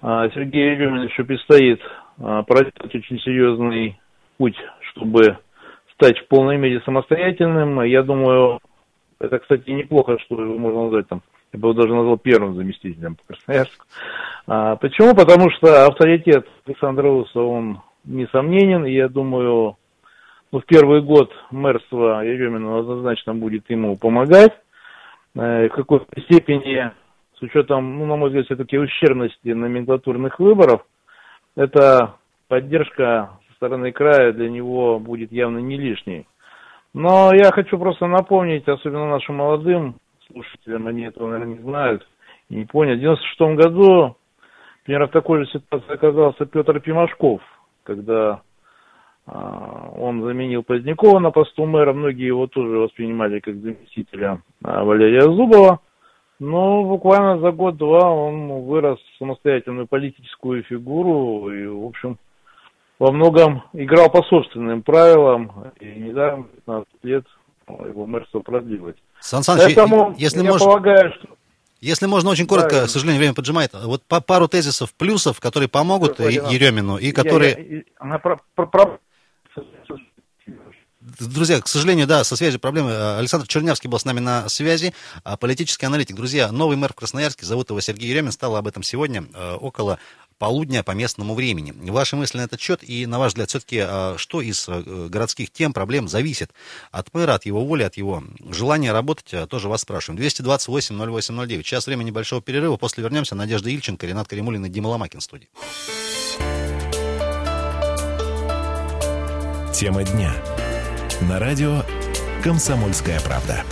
э, 0.00 0.30
Сергею 0.34 1.04
еще 1.04 1.24
предстоит 1.24 1.80
а, 2.20 2.42
проделать 2.42 2.94
очень 2.94 3.20
серьезный 3.20 4.00
путь, 4.38 4.56
чтобы 4.90 5.38
стать 5.94 6.18
в 6.18 6.28
полной 6.28 6.56
мере 6.56 6.80
самостоятельным. 6.80 7.80
Я 7.82 8.02
думаю, 8.02 8.60
это, 9.20 9.38
кстати, 9.38 9.70
неплохо, 9.70 10.18
что 10.24 10.40
его 10.42 10.58
можно 10.58 10.84
назвать 10.84 11.08
там, 11.08 11.22
я 11.52 11.58
бы 11.58 11.68
его 11.68 11.80
даже 11.80 11.94
назвал 11.94 12.18
первым 12.18 12.56
заместителем 12.56 13.16
по 13.16 13.34
Красноярску. 13.34 13.86
А, 14.46 14.76
почему? 14.76 15.14
Потому 15.14 15.50
что 15.50 15.86
авторитет 15.86 16.46
Александра 16.66 17.04
Руса, 17.04 17.40
он 17.40 17.82
несомненен, 18.04 18.84
и 18.84 18.92
я 18.92 19.08
думаю, 19.08 19.76
в 20.50 20.62
первый 20.62 21.02
год 21.02 21.30
мэрства 21.50 22.24
Еремина 22.24 22.78
однозначно 22.78 23.34
будет 23.34 23.68
ему 23.68 23.96
помогать. 23.96 24.52
Э, 25.34 25.68
в 25.68 25.72
какой-то 25.72 26.06
степени, 26.22 26.90
с 27.38 27.42
учетом, 27.42 27.98
ну, 27.98 28.06
на 28.06 28.16
мой 28.16 28.28
взгляд, 28.28 28.46
все-таки 28.46 28.78
ущербности 28.78 29.48
номенклатурных 29.48 30.38
выборов, 30.38 30.84
эта 31.56 32.14
поддержка 32.48 33.38
со 33.48 33.54
стороны 33.56 33.92
края 33.92 34.32
для 34.32 34.48
него 34.48 34.98
будет 34.98 35.32
явно 35.32 35.58
не 35.58 35.76
лишней. 35.76 36.26
Но 36.94 37.32
я 37.34 37.52
хочу 37.52 37.78
просто 37.78 38.06
напомнить, 38.06 38.66
особенно 38.66 39.10
нашим 39.10 39.36
молодым 39.36 39.96
слушателям, 40.26 40.86
они 40.86 41.02
этого, 41.02 41.28
наверное, 41.30 41.56
не 41.56 41.62
знают 41.62 42.08
и 42.48 42.54
не 42.54 42.64
поняли. 42.64 42.96
В 42.96 43.00
96 43.00 43.40
году, 43.56 44.16
примерно 44.84 45.08
в 45.08 45.12
такой 45.12 45.44
же 45.44 45.50
ситуации 45.50 45.92
оказался 45.92 46.46
Петр 46.46 46.80
Пимашков, 46.80 47.42
когда 47.82 48.40
он 49.30 50.22
заменил 50.22 50.62
Позднякова 50.62 51.18
на 51.18 51.30
посту 51.30 51.66
мэра. 51.66 51.92
Многие 51.92 52.26
его 52.26 52.46
тоже 52.46 52.78
воспринимали 52.78 53.40
как 53.40 53.56
заместителя 53.56 54.42
а, 54.62 54.84
Валерия 54.84 55.22
Зубова. 55.22 55.80
Но 56.38 56.84
буквально 56.84 57.40
за 57.40 57.50
год-два 57.50 58.10
он 58.10 58.48
вырос 58.64 58.98
в 59.00 59.18
самостоятельную 59.18 59.86
политическую 59.88 60.62
фигуру 60.62 61.50
и, 61.52 61.66
в 61.66 61.84
общем, 61.84 62.16
во 62.98 63.10
многом 63.10 63.64
играл 63.72 64.08
по 64.08 64.22
собственным 64.22 64.82
правилам. 64.82 65.72
И 65.80 65.86
недаром 65.86 66.48
15 66.66 66.86
лет 67.02 67.24
его 67.68 68.06
мэрство 68.06 68.40
продлилось. 68.40 68.96
Сан 69.20 69.42
Саныч, 69.42 69.74
Поэтому 69.74 70.14
если 70.16 70.42
я 70.42 70.50
можно... 70.50 70.66
полагаю, 70.66 71.12
что 71.14 71.28
если 71.80 72.06
можно, 72.06 72.30
очень 72.30 72.46
коротко, 72.46 72.80
да, 72.80 72.86
к 72.86 72.88
сожалению, 72.88 73.20
время 73.20 73.34
поджимает. 73.34 73.70
Вот 73.72 74.02
по 74.02 74.20
пару 74.20 74.48
тезисов 74.48 74.92
плюсов, 74.94 75.38
которые 75.38 75.68
помогут 75.68 76.18
Еремину, 76.18 76.96
и 76.96 77.12
которые... 77.12 77.52
Я, 77.52 77.76
я, 77.76 77.82
она 77.98 78.18
про, 78.18 78.40
про, 78.56 78.66
про, 78.66 78.98
Друзья, 81.00 81.60
к 81.60 81.68
сожалению, 81.68 82.06
да, 82.06 82.22
со 82.22 82.36
связью 82.36 82.60
проблемы. 82.60 83.16
Александр 83.16 83.46
Чернявский 83.46 83.88
был 83.88 83.98
с 83.98 84.04
нами 84.04 84.20
на 84.20 84.48
связи, 84.48 84.92
а, 85.24 85.36
политический 85.36 85.86
аналитик. 85.86 86.16
Друзья, 86.16 86.52
новый 86.52 86.76
мэр 86.76 86.92
в 86.92 86.96
Красноярске, 86.96 87.46
зовут 87.46 87.70
его 87.70 87.80
Сергей 87.80 88.10
Еремин, 88.10 88.30
стало 88.32 88.58
об 88.58 88.66
этом 88.66 88.82
сегодня 88.82 89.24
э, 89.32 89.54
около 89.54 89.98
полудня 90.38 90.82
по 90.82 90.92
местному 90.92 91.34
времени. 91.34 91.72
Ваши 91.90 92.16
мысли 92.16 92.38
на 92.38 92.42
этот 92.42 92.60
счет 92.60 92.82
и, 92.82 93.06
на 93.06 93.18
ваш 93.18 93.30
взгляд, 93.32 93.48
все-таки 93.48 93.78
а, 93.80 94.14
что 94.16 94.40
из 94.40 94.68
э, 94.68 95.08
городских 95.08 95.50
тем, 95.50 95.72
проблем 95.72 96.08
зависит 96.08 96.50
от 96.90 97.12
мэра, 97.14 97.34
от 97.34 97.46
его 97.46 97.64
воли, 97.64 97.84
от 97.84 97.96
его 97.96 98.22
желания 98.50 98.92
работать, 98.92 99.32
а, 99.34 99.46
тоже 99.46 99.68
вас 99.68 99.82
спрашиваем. 99.82 100.20
228-08-09. 100.20 101.62
Сейчас 101.62 101.86
время 101.86 102.04
небольшого 102.04 102.42
перерыва, 102.42 102.76
после 102.76 103.02
вернемся. 103.02 103.34
Надежда 103.34 103.70
Ильченко, 103.70 104.06
Ренат 104.06 104.28
Каримулин 104.28 104.64
и 104.66 104.68
Дима 104.68 104.88
Ломакин 104.88 105.20
в 105.20 105.24
студии. 105.24 105.48
Тема 109.78 110.02
дня. 110.02 110.32
На 111.20 111.38
радио 111.38 111.84
«Комсомольская 112.42 113.20
правда». 113.20 113.62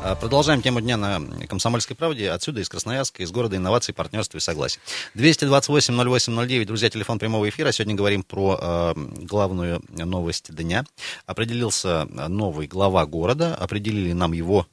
А, 0.00 0.14
продолжаем 0.14 0.62
тему 0.62 0.80
дня 0.80 0.96
на 0.96 1.20
«Комсомольской 1.48 1.96
правде». 1.96 2.30
Отсюда, 2.30 2.60
из 2.60 2.68
Красноярска, 2.68 3.24
из 3.24 3.32
города 3.32 3.56
инноваций, 3.56 3.92
партнерства 3.92 4.38
и 4.38 4.40
согласия. 4.40 4.78
228-08-09, 5.16 6.66
друзья, 6.66 6.88
телефон 6.88 7.18
прямого 7.18 7.48
эфира. 7.48 7.72
Сегодня 7.72 7.96
говорим 7.96 8.22
про 8.22 8.56
э, 8.62 8.94
главную 9.22 9.82
новость 9.88 10.54
дня. 10.54 10.84
Определился 11.26 12.04
новый 12.04 12.68
глава 12.68 13.06
города. 13.06 13.56
Определили 13.56 14.12
нам 14.12 14.34
его 14.34 14.68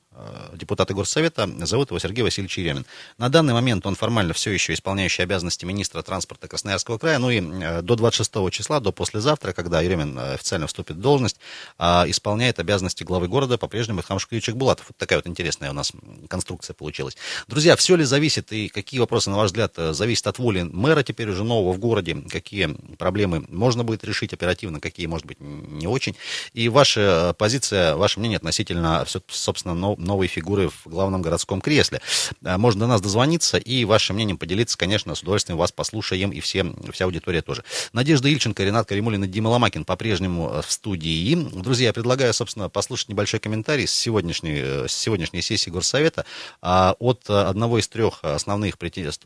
депутата 0.53 0.93
Горсовета, 0.93 1.49
зовут 1.65 1.89
его 1.89 1.99
Сергей 1.99 2.21
Васильевич 2.21 2.57
Еремин. 2.57 2.85
На 3.17 3.29
данный 3.29 3.53
момент 3.53 3.85
он 3.85 3.95
формально 3.95 4.33
все 4.33 4.51
еще 4.51 4.73
исполняющий 4.73 5.23
обязанности 5.23 5.65
министра 5.65 6.01
транспорта 6.01 6.47
Красноярского 6.47 6.97
края, 6.97 7.19
ну 7.19 7.29
и 7.29 7.41
э, 7.41 7.81
до 7.81 7.95
26 7.95 8.51
числа, 8.51 8.79
до 8.79 8.91
послезавтра, 8.91 9.53
когда 9.53 9.81
Еремин 9.81 10.17
э, 10.17 10.33
официально 10.33 10.67
вступит 10.67 10.97
в 10.97 10.99
должность, 10.99 11.37
исполняет 11.79 12.59
обязанности 12.59 13.03
главы 13.03 13.27
города 13.27 13.57
по-прежнему 13.57 13.99
Илхам 13.99 14.19
Шукричек 14.19 14.55
Булатов. 14.55 14.87
Вот 14.89 14.97
такая 14.97 15.19
вот 15.19 15.27
интересная 15.27 15.71
у 15.71 15.73
нас 15.73 15.91
конструкция 16.29 16.73
получилась. 16.73 17.17
Друзья, 17.47 17.75
все 17.75 17.95
ли 17.95 18.03
зависит 18.03 18.51
и 18.51 18.67
какие 18.67 18.99
вопросы, 18.99 19.29
на 19.29 19.37
ваш 19.37 19.47
взгляд, 19.47 19.73
зависят 19.75 20.27
от 20.27 20.39
воли 20.39 20.63
мэра 20.63 21.03
теперь 21.03 21.29
уже 21.29 21.43
нового 21.43 21.73
в 21.73 21.79
городе, 21.79 22.15
какие 22.29 22.75
проблемы 22.97 23.45
можно 23.49 23.83
будет 23.83 24.03
решить 24.03 24.33
оперативно, 24.33 24.79
какие, 24.79 25.07
может 25.07 25.25
быть, 25.25 25.39
не 25.39 25.87
очень. 25.87 26.15
И 26.53 26.69
ваша 26.69 27.35
позиция, 27.37 27.95
ваше 27.95 28.19
мнение 28.19 28.37
относительно, 28.37 29.05
собственно, 29.27 29.95
новой 30.03 30.27
фигуры 30.27 30.69
в 30.69 30.87
главном 30.87 31.21
городском 31.21 31.61
кресле. 31.61 32.01
А, 32.43 32.57
можно 32.57 32.81
до 32.81 32.87
нас 32.87 33.01
дозвониться 33.01 33.57
и 33.57 33.85
вашим 33.85 34.15
мнением 34.15 34.37
поделиться, 34.37 34.77
конечно, 34.77 35.15
с 35.15 35.21
удовольствием 35.21 35.57
вас 35.57 35.71
послушаем 35.71 36.31
и 36.31 36.39
все, 36.39 36.65
вся 36.91 37.05
аудитория 37.05 37.41
тоже. 37.41 37.63
Надежда 37.93 38.29
Ильченко, 38.29 38.63
Ренат 38.63 38.87
Каримулин 38.87 39.23
и 39.23 39.27
Дима 39.27 39.49
Ломакин 39.49 39.85
по-прежнему 39.85 40.51
э, 40.53 40.61
в 40.61 40.71
студии. 40.71 41.35
Друзья, 41.35 41.87
я 41.87 41.93
предлагаю, 41.93 42.33
собственно, 42.33 42.69
послушать 42.69 43.09
небольшой 43.09 43.39
комментарий 43.39 43.87
с 43.87 43.93
сегодняшней, 43.93 44.59
э, 44.61 44.87
с 44.87 44.93
сегодняшней 44.93 45.41
сессии 45.41 45.69
Горсовета 45.69 46.25
а, 46.61 46.95
от 46.99 47.29
одного 47.29 47.79
из 47.79 47.87
трех 47.87 48.23
основных 48.23 48.75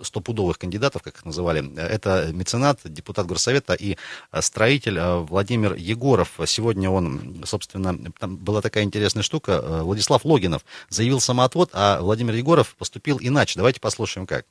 стопудовых 0.02 0.58
кандидатов, 0.58 1.02
как 1.02 1.18
их 1.18 1.26
называли. 1.26 1.76
Это 1.78 2.30
меценат, 2.32 2.80
депутат 2.84 3.26
Горсовета 3.26 3.74
и 3.74 3.98
строитель 4.40 4.98
э, 4.98 5.18
Владимир 5.18 5.74
Егоров. 5.74 6.40
Сегодня 6.46 6.90
он, 6.90 7.44
собственно, 7.46 7.98
там 8.20 8.38
была 8.38 8.62
такая 8.62 8.84
интересная 8.84 9.24
штука, 9.24 9.82
Владислав 9.84 10.26
Логинов 10.26 10.64
заявил 10.90 11.20
самоотвод, 11.20 11.72
а 11.74 12.02
Владимир 12.02 12.36
Егоров 12.36 12.76
поступил 12.76 13.18
иначе. 13.22 13.58
Давайте 13.58 13.80
послушаем 13.80 14.28
как. 14.28 14.46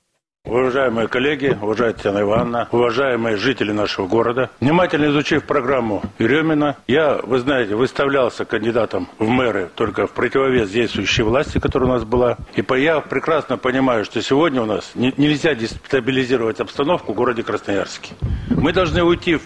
Уважаемые 0.47 1.09
коллеги, 1.09 1.59
уважаемая 1.61 1.95
Татьяна 1.95 2.21
Ивановна, 2.21 2.69
уважаемые 2.71 3.37
жители 3.37 3.73
нашего 3.73 4.07
города, 4.07 4.49
внимательно 4.61 5.07
изучив 5.07 5.43
программу 5.43 6.03
Еремина, 6.21 6.77
я, 6.87 7.19
вы 7.25 7.41
знаете, 7.41 7.75
выставлялся 7.75 8.45
кандидатом 8.45 9.09
в 9.19 9.27
мэры 9.27 9.69
только 9.75 10.07
в 10.07 10.13
противовес 10.13 10.71
действующей 10.71 11.25
власти, 11.25 11.59
которая 11.59 11.91
у 11.91 11.93
нас 11.95 12.05
была. 12.05 12.37
И 12.55 12.65
я 12.81 13.01
прекрасно 13.01 13.59
понимаю, 13.59 14.05
что 14.05 14.23
сегодня 14.23 14.63
у 14.63 14.67
нас 14.67 14.93
нельзя 14.95 15.57
дестабилизировать 15.57 16.61
обстановку 16.61 17.13
в 17.13 17.17
городе 17.17 17.43
Красноярске. 17.43 18.15
Мы 18.49 18.73
должны 18.73 19.03
уйти 19.03 19.37
в 19.37 19.43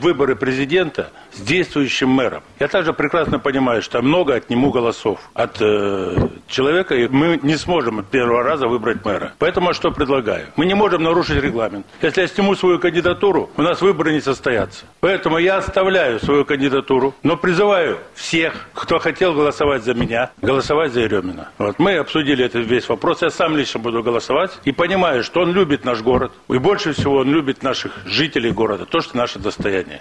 выборы 0.00 0.34
президента 0.34 1.10
с 1.32 1.40
действующим 1.40 2.08
мэром. 2.08 2.42
Я 2.58 2.68
также 2.68 2.94
прекрасно 2.94 3.38
понимаю, 3.38 3.82
что 3.82 4.00
много 4.00 4.34
отниму 4.34 4.70
голосов 4.70 5.20
от 5.34 5.60
э, 5.60 6.28
человека, 6.46 6.94
и 6.94 7.06
мы 7.06 7.38
не 7.42 7.56
сможем 7.56 7.98
от 7.98 8.06
первого 8.06 8.42
раза 8.42 8.66
выбрать 8.66 9.04
мэра. 9.04 9.32
Поэтому 9.38 9.74
что 9.74 9.90
предлагаю? 9.90 10.37
Мы 10.56 10.66
не 10.66 10.74
можем 10.74 11.02
нарушить 11.02 11.42
регламент. 11.42 11.86
Если 12.02 12.22
я 12.22 12.28
сниму 12.28 12.54
свою 12.54 12.78
кандидатуру, 12.78 13.50
у 13.56 13.62
нас 13.62 13.80
выборы 13.80 14.12
не 14.12 14.20
состоятся. 14.20 14.84
Поэтому 15.00 15.38
я 15.38 15.58
оставляю 15.58 16.18
свою 16.20 16.44
кандидатуру, 16.44 17.14
но 17.22 17.36
призываю 17.36 17.98
всех, 18.14 18.68
кто 18.74 18.98
хотел 18.98 19.34
голосовать 19.34 19.82
за 19.82 19.94
меня, 19.94 20.30
голосовать 20.42 20.92
за 20.92 21.00
Еремина. 21.00 21.48
Вот 21.58 21.78
мы 21.78 21.96
обсудили 21.96 22.44
этот 22.44 22.66
весь 22.66 22.88
вопрос. 22.88 23.22
Я 23.22 23.30
сам 23.30 23.56
лично 23.56 23.80
буду 23.80 24.02
голосовать 24.02 24.52
и 24.64 24.72
понимаю, 24.72 25.22
что 25.24 25.40
он 25.40 25.52
любит 25.52 25.84
наш 25.84 26.02
город. 26.02 26.32
И 26.48 26.58
больше 26.58 26.92
всего 26.92 27.16
он 27.18 27.30
любит 27.30 27.62
наших 27.62 27.92
жителей 28.06 28.50
города, 28.50 28.86
то, 28.86 29.00
что 29.00 29.16
наше 29.16 29.38
достояние. 29.38 30.00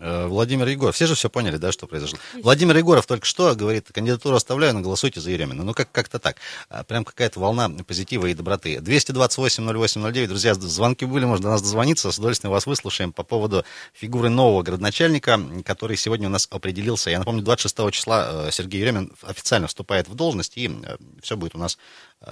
Э, 0.00 0.26
Владимир 0.28 0.68
Егоров. 0.68 0.94
Все 0.94 1.06
же 1.06 1.14
все 1.16 1.28
поняли, 1.28 1.56
да, 1.56 1.72
что 1.72 1.86
произошло. 1.88 2.18
Владимир 2.42 2.76
Егоров 2.76 3.06
только 3.06 3.26
что 3.26 3.54
говорит, 3.56 3.88
кандидатуру 3.92 4.36
оставляю, 4.36 4.74
но 4.74 4.80
голосуйте 4.80 5.20
за 5.20 5.30
Еремина. 5.30 5.64
Ну, 5.64 5.74
как- 5.74 5.90
как-то 5.90 6.20
так. 6.20 6.36
А, 6.68 6.84
прям 6.84 7.04
какая-то 7.04 7.40
волна 7.40 7.68
позитива 7.86 8.26
и 8.26 8.34
доброты. 8.34 8.76
228-08-09. 8.76 10.28
Друзья, 10.28 10.54
звонки 10.54 11.04
были, 11.04 11.24
можно 11.24 11.44
до 11.44 11.50
нас 11.50 11.62
дозвониться. 11.62 12.12
С 12.12 12.18
удовольствием 12.18 12.52
вас 12.52 12.66
выслушаем 12.66 13.12
по 13.12 13.24
поводу 13.24 13.64
фигуры 13.92 14.28
нового 14.28 14.62
градоначальника, 14.62 15.40
который 15.64 15.96
сегодня 15.96 16.28
у 16.28 16.30
нас 16.30 16.46
определился. 16.50 17.10
Я 17.10 17.18
напомню, 17.18 17.42
26 17.42 17.90
числа 17.90 18.46
э, 18.46 18.50
Сергей 18.52 18.80
Еремин 18.82 19.12
официально 19.22 19.66
вступает 19.66 20.06
в 20.08 20.14
должность, 20.14 20.52
и 20.56 20.68
э, 20.68 20.96
все 21.22 21.36
будет 21.36 21.56
у 21.56 21.58
нас 21.58 21.76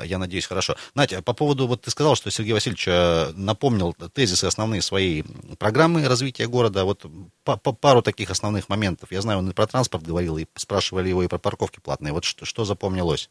я 0.05 0.19
надеюсь, 0.19 0.47
хорошо. 0.47 0.76
Надя, 0.95 1.23
по 1.23 1.33
поводу, 1.33 1.66
вот 1.66 1.83
ты 1.83 1.90
сказал, 1.90 2.16
что 2.16 2.31
Сергей 2.31 2.52
Васильевич 2.52 3.37
напомнил 3.37 3.95
тезисы 4.12 4.45
основные 4.45 4.83
своей 4.83 5.25
программы 5.59 6.07
развития 6.09 6.47
города. 6.47 6.85
Вот 6.85 7.05
по 7.45 7.57
пару 7.57 8.02
таких 8.02 8.31
основных 8.31 8.69
моментов. 8.69 9.12
Я 9.12 9.23
знаю, 9.23 9.38
он 9.38 9.50
и 9.50 9.55
про 9.55 9.66
транспорт 9.66 10.05
говорил, 10.05 10.38
и 10.38 10.47
спрашивали 10.57 11.09
его 11.09 11.23
и 11.23 11.28
про 11.28 11.38
парковки 11.38 11.81
платные. 11.81 12.12
Вот 12.12 12.25
что, 12.25 12.45
что 12.45 12.64
запомнилось? 12.64 13.31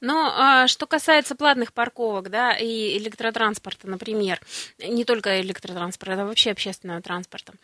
Ну, 0.00 0.14
а 0.18 0.66
что 0.66 0.86
касается 0.86 1.34
платных 1.34 1.72
парковок, 1.72 2.30
да, 2.30 2.52
и 2.52 2.98
электротранспорта, 2.98 3.88
например, 3.88 4.40
не 4.78 5.04
только 5.04 5.40
электротранспорта, 5.40 6.22
а 6.22 6.26
вообще 6.26 6.50
общественного 6.50 7.00
транспорта, 7.00 7.54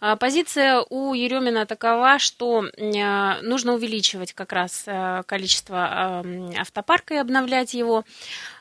а, 0.00 0.16
позиция 0.16 0.84
у 0.90 1.14
Еремина 1.14 1.66
такова, 1.66 2.18
что 2.18 2.64
а, 2.78 3.38
нужно 3.42 3.74
увеличивать 3.74 4.32
как 4.32 4.52
раз 4.52 4.84
количество 5.26 6.22
автопарка 6.56 7.14
и 7.14 7.18
обновлять 7.18 7.74
его. 7.74 8.04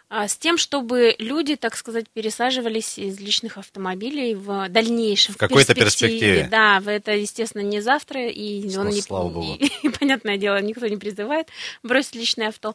А, 0.09 0.29
с 0.29 0.37
тем, 0.37 0.57
чтобы 0.57 1.15
люди, 1.19 1.57
так 1.57 1.75
сказать, 1.75 2.05
пересаживались 2.09 2.97
из 2.97 3.19
личных 3.19 3.57
автомобилей 3.57 4.35
в 4.35 4.69
дальнейшем. 4.69 5.33
В 5.33 5.37
какой-то 5.37 5.75
перспективе. 5.75 6.47
Да, 6.49 6.81
это, 6.85 7.11
естественно, 7.11 7.61
не 7.61 7.81
завтра, 7.81 8.27
и 8.29 8.69
Слава, 8.69 8.87
он 8.87 8.93
не, 8.93 9.01
слава 9.01 9.29
богу. 9.29 9.57
И, 9.59 9.65
и, 9.83 9.89
понятное 9.89 10.37
дело, 10.37 10.61
никто 10.61 10.87
не 10.87 10.95
призывает 10.95 11.49
бросить 11.83 12.15
личное 12.15 12.49
авто. 12.49 12.73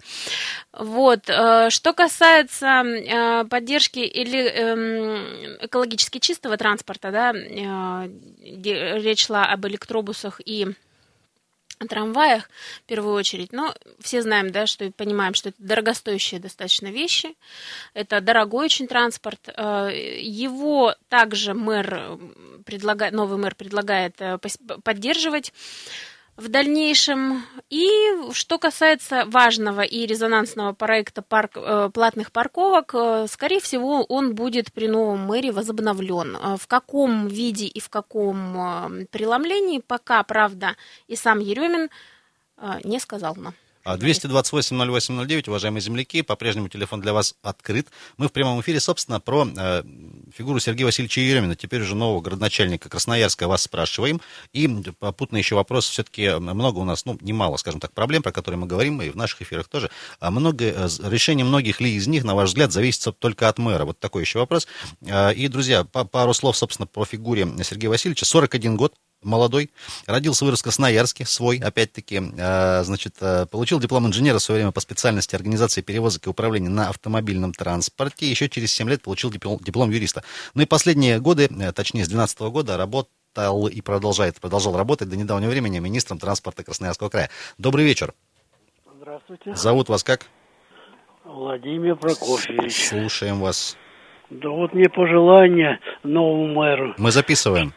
Вот. 0.74 1.28
э, 1.28 1.70
Что 1.70 1.94
касается 1.94 2.66
э, 2.66 3.44
поддержки 3.48 4.00
или 4.00 4.38
эм, 4.38 5.56
экологически 5.62 6.18
чистого 6.18 6.58
транспорта, 6.58 7.10
да, 7.10 7.32
э, 7.32 8.10
речь 9.00 9.24
шла 9.26 9.46
об 9.46 9.66
электробусах 9.66 10.42
и 10.44 10.68
трамваях 11.88 12.48
в 12.78 12.86
первую 12.86 13.14
очередь. 13.14 13.52
Но 13.52 13.74
все 14.00 14.22
знаем, 14.22 14.50
да, 14.50 14.66
что 14.66 14.84
и 14.84 14.90
понимаем, 14.90 15.34
что 15.34 15.50
это 15.50 15.58
дорогостоящие 15.60 16.40
достаточно 16.40 16.88
вещи. 16.88 17.34
Это 17.94 18.20
дорогой 18.20 18.66
очень 18.66 18.86
транспорт. 18.86 19.48
Э, 19.48 19.90
Его 20.20 20.94
также 21.08 21.54
мэр 21.54 22.18
предлагает, 22.64 23.12
новый 23.12 23.38
мэр 23.38 23.54
предлагает 23.54 24.20
э, 24.20 24.38
поддерживать 24.82 25.52
в 26.36 26.48
дальнейшем. 26.48 27.44
И 27.70 27.88
что 28.32 28.58
касается 28.58 29.24
важного 29.26 29.82
и 29.82 30.06
резонансного 30.06 30.72
проекта 30.72 31.22
парк, 31.22 31.52
э, 31.56 31.90
платных 31.92 32.32
парковок, 32.32 32.94
э, 32.94 33.26
скорее 33.28 33.60
всего, 33.60 34.04
он 34.04 34.34
будет 34.34 34.72
при 34.72 34.88
новом 34.88 35.20
мэре 35.20 35.52
возобновлен. 35.52 36.36
Э, 36.36 36.56
В 36.56 36.66
каком 36.66 37.28
виде 37.28 37.66
и 37.66 37.80
в 37.80 37.88
каком 37.88 39.06
преломлении, 39.10 39.78
пока, 39.80 40.22
правда, 40.22 40.76
и 41.08 41.16
сам 41.16 41.38
Еремин 41.38 41.90
не 42.84 43.00
сказал 43.00 43.34
нам. 43.36 43.54
А, 43.84 43.96
228-08-09, 43.96 45.48
уважаемые 45.48 45.80
земляки, 45.82 46.22
по-прежнему 46.22 46.68
телефон 46.68 47.00
для 47.00 47.12
вас 47.12 47.34
открыт. 47.42 47.88
Мы 48.16 48.28
в 48.28 48.32
прямом 48.32 48.60
эфире, 48.60 48.78
собственно, 48.78 49.18
про 49.20 49.46
э, 49.56 49.82
фигуру 50.32 50.60
Сергея 50.60 50.86
Васильевича 50.86 51.20
Еремина, 51.20 51.56
теперь 51.56 51.82
уже 51.82 51.96
нового 51.96 52.20
городначальника 52.20 52.88
Красноярска, 52.88 53.48
вас 53.48 53.62
спрашиваем. 53.62 54.20
И 54.52 54.68
попутно 54.98 55.36
еще 55.36 55.56
вопрос, 55.56 55.88
все-таки 55.88 56.30
много 56.38 56.78
у 56.78 56.84
нас, 56.84 57.04
ну, 57.04 57.18
немало, 57.20 57.56
скажем 57.56 57.80
так, 57.80 57.92
проблем, 57.92 58.22
про 58.22 58.30
которые 58.30 58.58
мы 58.60 58.66
говорим, 58.66 59.02
и 59.02 59.10
в 59.10 59.16
наших 59.16 59.42
эфирах 59.42 59.66
тоже. 59.68 59.90
А 60.20 60.30
много, 60.30 60.64
э, 60.64 60.88
решение 61.02 61.44
многих 61.44 61.80
ли 61.80 61.92
из 61.92 62.06
них, 62.06 62.22
на 62.22 62.34
ваш 62.36 62.50
взгляд, 62.50 62.72
зависит 62.72 63.18
только 63.18 63.48
от 63.48 63.58
мэра? 63.58 63.84
Вот 63.84 63.98
такой 63.98 64.22
еще 64.22 64.38
вопрос. 64.38 64.68
Э, 65.00 65.34
И, 65.34 65.48
друзья, 65.48 65.82
па- 65.84 66.04
пару 66.04 66.34
слов, 66.34 66.56
собственно, 66.56 66.86
про 66.86 67.04
фигуре 67.04 67.48
Сергея 67.64 67.90
Васильевича. 67.90 68.26
41 68.26 68.76
год, 68.76 68.94
молодой, 69.22 69.70
родился, 70.06 70.44
вырос 70.44 70.60
в 70.60 70.64
Красноярске, 70.64 71.24
свой, 71.24 71.58
опять-таки, 71.58 72.20
э, 72.36 72.82
значит, 72.84 73.16
э, 73.20 73.46
получил 73.46 73.80
диплом 73.80 74.06
инженера 74.06 74.38
в 74.38 74.42
свое 74.42 74.60
время 74.60 74.72
по 74.72 74.80
специальности 74.80 75.34
организации 75.34 75.80
перевозок 75.80 76.26
и 76.26 76.30
управления 76.30 76.68
на 76.68 76.88
автомобильном 76.88 77.52
транспорте, 77.52 78.28
еще 78.28 78.48
через 78.48 78.72
7 78.72 78.88
лет 78.88 79.02
получил 79.02 79.30
диплом, 79.30 79.58
диплом 79.58 79.90
юриста. 79.90 80.22
Ну 80.54 80.62
и 80.62 80.66
последние 80.66 81.20
годы, 81.20 81.48
э, 81.48 81.72
точнее, 81.72 82.04
с 82.04 82.08
2012 82.08 82.50
года 82.50 82.76
работал 82.76 83.68
и 83.68 83.80
продолжает, 83.80 84.40
продолжал 84.40 84.76
работать 84.76 85.08
до 85.08 85.16
недавнего 85.16 85.50
времени 85.50 85.78
министром 85.78 86.18
транспорта 86.18 86.64
Красноярского 86.64 87.08
края. 87.08 87.30
Добрый 87.58 87.84
вечер. 87.84 88.14
Здравствуйте. 88.96 89.54
Зовут 89.54 89.88
вас 89.88 90.04
как? 90.04 90.26
Владимир 91.24 91.96
Прокофьевич. 91.96 92.88
Слушаем 92.88 93.40
вас. 93.40 93.76
Да 94.30 94.48
вот 94.48 94.72
мне 94.72 94.88
пожелание 94.88 95.78
новому 96.02 96.48
мэру, 96.54 96.94
Мы 96.96 97.10
записываем. 97.10 97.74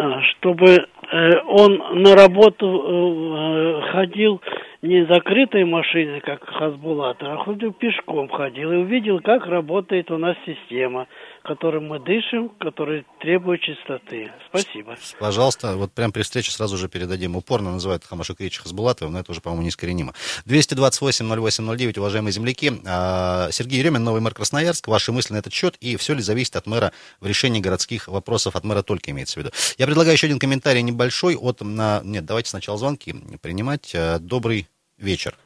А, 0.00 0.22
чтобы 0.22 0.86
э, 1.12 1.40
он 1.46 2.02
на 2.02 2.14
работу 2.14 2.66
э, 2.66 3.82
ходил 3.92 4.40
не 4.80 5.04
закрытой 5.04 5.66
машиной, 5.66 6.20
как 6.20 6.42
Хасбулат, 6.42 7.18
а 7.20 7.36
ходил 7.36 7.74
пешком 7.74 8.28
ходил 8.28 8.72
и 8.72 8.76
увидел, 8.76 9.20
как 9.20 9.46
работает 9.46 10.10
у 10.10 10.16
нас 10.16 10.36
система, 10.46 11.06
которой 11.42 11.80
мы 11.80 11.98
дышим, 11.98 12.48
которая 12.60 13.04
требует 13.20 13.60
чистоты. 13.62 14.30
Спасибо. 14.48 14.96
Пожалуйста, 15.18 15.76
вот 15.76 15.92
прям 15.92 16.12
при 16.12 16.22
встрече 16.22 16.50
сразу 16.50 16.76
же 16.76 16.88
передадим. 16.88 17.36
Упорно 17.36 17.72
называют 17.72 18.04
Хамаша 18.04 18.34
Крича 18.34 18.62
Хасбулатовым, 18.62 19.14
но 19.14 19.20
это 19.20 19.32
уже, 19.32 19.40
по-моему, 19.40 19.64
неискоренимо. 19.64 20.14
228-08-09, 20.46 21.98
уважаемые 21.98 22.32
земляки. 22.32 22.72
А, 22.86 23.48
Сергей 23.50 23.78
Еремин, 23.80 24.04
новый 24.04 24.20
мэр 24.20 24.34
Красноярск. 24.34 24.88
Ваши 24.88 25.12
мысли 25.12 25.34
на 25.34 25.38
этот 25.38 25.52
счет 25.52 25.76
и 25.80 25.96
все 25.96 26.14
ли 26.14 26.22
зависит 26.22 26.56
от 26.56 26.66
мэра 26.66 26.92
в 27.20 27.26
решении 27.26 27.60
городских 27.60 28.08
вопросов? 28.08 28.56
От 28.56 28.64
мэра 28.64 28.82
только 28.82 29.10
имеется 29.10 29.34
в 29.34 29.42
виду. 29.42 29.50
Я 29.78 29.86
предлагаю 29.86 30.14
еще 30.14 30.26
один 30.26 30.38
комментарий 30.38 30.82
небольшой 30.82 31.36
от... 31.36 31.60
На... 31.60 32.00
Нет, 32.04 32.24
давайте 32.24 32.50
сначала 32.50 32.78
звонки 32.78 33.14
принимать. 33.42 33.92
А, 33.94 34.18
Добрый 34.18 34.68
вечер. 34.98 35.36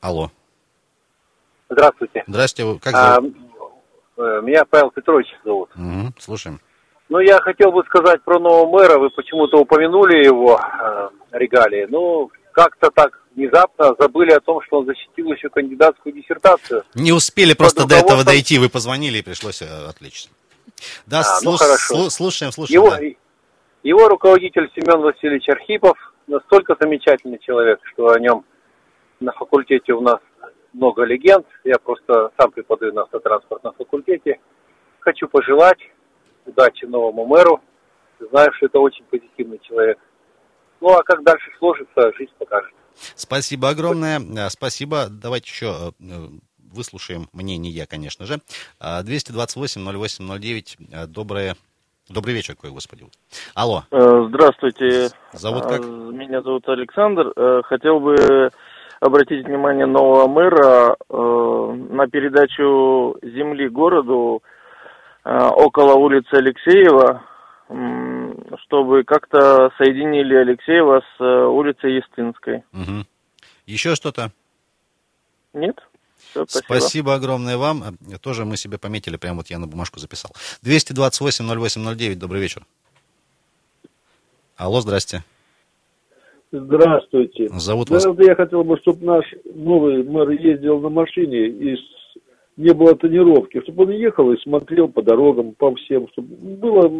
Алло. 0.00 0.30
Здравствуйте. 1.68 2.22
Здрасте, 2.26 2.78
как 2.80 2.94
А, 2.94 3.14
зовут? 3.16 3.34
э, 3.34 3.45
меня 4.16 4.64
Павел 4.64 4.90
Петрович 4.90 5.26
зовут. 5.44 5.70
Мгм, 5.74 6.14
слушаем. 6.18 6.60
Ну, 7.08 7.20
я 7.20 7.38
хотел 7.40 7.70
бы 7.70 7.84
сказать 7.84 8.22
про 8.22 8.38
нового 8.38 8.68
мэра. 8.70 8.98
Вы 8.98 9.10
почему-то 9.10 9.58
упомянули 9.58 10.24
его 10.24 10.58
э, 10.60 11.08
регалии. 11.32 11.86
Ну, 11.88 12.30
как-то 12.52 12.90
так 12.90 13.20
внезапно 13.36 13.94
забыли 13.98 14.32
о 14.32 14.40
том, 14.40 14.60
что 14.62 14.78
он 14.80 14.86
защитил 14.86 15.30
еще 15.32 15.48
кандидатскую 15.48 16.12
диссертацию. 16.14 16.82
Не 16.94 17.12
успели 17.12 17.52
просто 17.52 17.86
до 17.86 17.96
этого 17.96 18.24
дойти, 18.24 18.58
вы 18.58 18.68
позвонили 18.68 19.18
и 19.18 19.22
пришлось 19.22 19.62
э, 19.62 19.66
отлично. 19.88 20.32
Да, 21.06 21.20
А, 21.20 21.38
ну 21.42 21.52
слуш- 21.52 21.58
хорошо. 21.58 21.94
слу- 21.94 22.10
слушаем, 22.10 22.52
слушаем. 22.52 22.82
Его, 22.82 22.90
да. 22.90 23.00
его 23.82 24.08
руководитель 24.08 24.68
Семен 24.74 25.00
Васильевич 25.00 25.48
Архипов 25.48 25.96
настолько 26.26 26.74
замечательный 26.80 27.38
человек, 27.38 27.78
что 27.92 28.08
о 28.10 28.18
нем 28.18 28.44
на 29.20 29.32
факультете 29.32 29.92
у 29.92 30.00
нас 30.00 30.18
много 30.76 31.04
легенд. 31.04 31.46
Я 31.64 31.78
просто 31.78 32.30
сам 32.38 32.50
преподаю 32.52 32.92
на 32.92 33.02
автотранспортном 33.02 33.74
факультете. 33.74 34.38
Хочу 35.00 35.26
пожелать 35.28 35.78
удачи 36.44 36.84
новому 36.84 37.26
мэру. 37.26 37.60
Знаю, 38.30 38.52
что 38.56 38.66
это 38.66 38.78
очень 38.78 39.04
позитивный 39.10 39.58
человек. 39.62 39.98
Ну, 40.80 40.88
а 40.90 41.02
как 41.02 41.22
дальше 41.24 41.50
сложится, 41.58 42.12
жизнь 42.16 42.32
покажет. 42.38 42.72
Спасибо 42.94 43.70
огромное. 43.70 44.20
Э, 44.20 44.48
Спасибо. 44.50 45.06
Давайте 45.10 45.50
еще 45.50 45.66
э, 45.66 45.90
э, 46.00 46.28
выслушаем 46.72 47.28
мнение, 47.32 47.86
конечно 47.86 48.26
же. 48.26 48.40
А, 48.80 49.02
228-08-09. 49.02 50.76
Э, 50.92 51.06
Доброе... 51.06 51.56
Добрый 52.08 52.34
вечер, 52.34 52.54
какой, 52.54 52.70
господи. 52.70 53.04
Алло, 53.54 53.82
Э, 53.90 54.26
Здравствуйте. 54.28 55.08
зовут 55.32 55.64
как? 55.64 55.80
Меня 55.84 56.40
зовут 56.42 56.68
Александр. 56.68 57.32
Хотел 57.64 57.98
бы 58.00 58.50
обратить 59.00 59.46
внимание 59.46 59.86
нового 59.86 60.26
мэра 60.28 60.96
э, 61.08 61.72
на 61.90 62.06
передачу 62.08 63.16
земли 63.22 63.68
городу 63.68 64.42
э, 65.24 65.30
около 65.30 65.94
улицы 65.94 66.32
Алексеева, 66.34 67.22
м, 67.68 68.56
чтобы 68.64 69.04
как-то 69.04 69.70
соединили 69.78 70.34
Алексеева 70.34 71.00
с 71.00 71.20
э, 71.20 71.44
улицей 71.46 71.96
Естинской. 71.96 72.62
Мгм. 72.72 73.06
Еще 73.66 73.94
что-то? 73.94 74.30
Нет? 75.52 75.76
Все, 76.30 76.44
спасибо. 76.46 76.64
Спасибо 76.64 77.14
огромное 77.14 77.56
вам. 77.56 77.82
Э, 78.10 78.18
Тоже 78.18 78.44
мы 78.44 78.56
себе 78.56 78.78
пометили, 78.78 79.16
прям 79.16 79.36
вот 79.36 79.48
я 79.48 79.58
на 79.58 79.66
бумажку 79.66 79.98
записал. 80.00 80.30
228-08-09. 80.62 82.14
Добрый 82.16 82.40
вечер. 82.40 82.64
Алло, 84.56 84.80
здрасте. 84.80 85.22
Здравствуйте. 86.52 87.48
Зовут 87.50 87.90
вас... 87.90 88.04
Наверное, 88.04 88.28
я 88.28 88.34
хотел 88.34 88.64
бы, 88.64 88.78
чтобы 88.78 89.04
наш 89.04 89.24
новый 89.44 90.02
мэр 90.04 90.30
ездил 90.30 90.80
на 90.80 90.88
машине 90.88 91.48
и 91.48 91.76
не 92.56 92.72
было 92.72 92.94
тонировки, 92.94 93.60
чтобы 93.62 93.84
он 93.84 93.90
ехал 93.90 94.32
и 94.32 94.40
смотрел 94.40 94.88
по 94.88 95.02
дорогам, 95.02 95.52
по 95.52 95.74
всем, 95.74 96.08
чтобы 96.12 96.34
было 96.36 96.90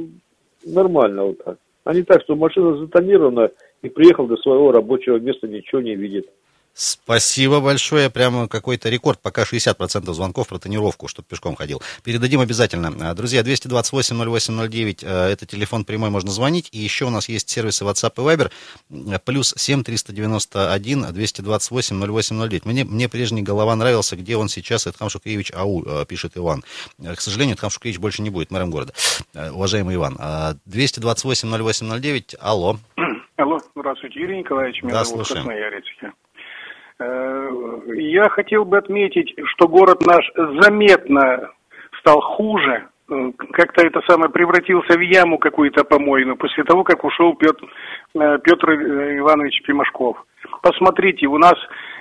нормально 0.65 1.25
вот 1.25 1.39
так. 1.45 1.59
А 1.85 1.95
не 1.95 2.03
так, 2.03 2.23
что 2.23 2.35
машина 2.35 2.77
затонирована 2.77 3.51
и 3.83 3.89
приехал 3.89 4.27
до 4.27 4.37
своего 4.37 4.73
рабочего 4.73 5.19
места, 5.19 5.47
ничего 5.47 5.81
не 5.81 5.95
видит. 5.95 6.29
Спасибо 6.77 7.61
большое. 7.61 8.11
Прямо 8.11 8.49
какой-то 8.49 8.91
рекорд. 8.91 9.19
Пока 9.23 9.45
60% 9.45 10.12
звонков 10.12 10.49
про 10.49 10.59
тренировку, 10.59 11.09
чтобы 11.09 11.27
пешком 11.27 11.57
ходил. 11.57 11.81
Передадим 12.05 12.41
обязательно. 12.41 12.93
А, 13.01 13.15
Друзья, 13.15 13.41
228-08-09, 13.43 14.99
э, 15.03 15.29
это 15.33 15.47
телефон 15.47 15.87
прямой, 15.87 16.11
можно 16.11 16.31
звонить. 16.31 16.69
И 16.73 16.79
еще 16.79 17.07
у 17.07 17.11
нас 17.11 17.31
есть 17.31 17.49
сервисы 17.49 17.85
WhatsApp 17.85 18.12
и 18.17 18.21
Viber. 18.21 18.51
М, 18.91 19.19
Плюс 19.25 19.55
7 19.57 19.85
391 19.85 21.12
228 21.15 21.97
0809. 21.97 22.67
Мне, 22.67 22.85
мне 22.85 23.09
прежний 23.09 23.43
голова 23.43 23.75
нравился, 23.75 24.15
где 24.17 24.37
он 24.37 24.51
сейчас, 24.51 24.87
это 24.87 24.99
Хамшук 24.99 25.23
Шукриевич 25.23 25.53
Ау, 25.55 25.83
э, 25.83 26.05
пишет 26.07 26.33
Иван. 26.37 26.62
Э, 27.03 27.15
К 27.15 27.21
сожалению, 27.23 27.57
Хамшук 27.57 27.77
Шукриевич 27.77 28.01
больше 28.01 28.21
не 28.21 28.29
будет 28.29 28.51
мэром 28.51 28.71
города. 28.71 28.93
Э, 29.33 29.51
Уважаемый 29.51 29.95
Иван, 29.95 30.17
а, 30.19 30.57
228 30.67 31.49
0809, 31.49 32.35
алло. 32.39 32.79
Алло, 33.37 33.59
здравствуйте, 33.75 34.21
Юрий 34.21 34.39
Николаевич, 34.41 34.83
меня 34.83 34.93
Да, 34.95 35.05
зовут 35.05 35.27
слушаем. 35.27 35.47
Красноярецке. 35.47 36.12
Я 37.87 38.29
хотел 38.29 38.64
бы 38.64 38.79
отметить, 38.79 39.35
что 39.55 39.68
город 39.68 40.03
наш 40.07 40.31
заметно 40.62 41.51
стал 42.01 42.20
хуже 42.20 42.88
как-то 43.53 43.87
это 43.87 44.01
самое 44.09 44.31
превратился 44.31 44.99
в 44.99 45.01
яму 45.01 45.38
какую-то 45.38 45.85
помойную 45.85 46.37
после 46.37 46.64
того, 46.64 46.83
как 46.83 47.05
ушел 47.05 47.35
Петр, 47.35 47.64
э, 48.14 48.38
Петр 48.42 48.72
Иванович 48.72 49.62
Пимашков. 49.62 50.16
Посмотрите, 50.62 51.27
у 51.27 51.38
нас 51.38 51.55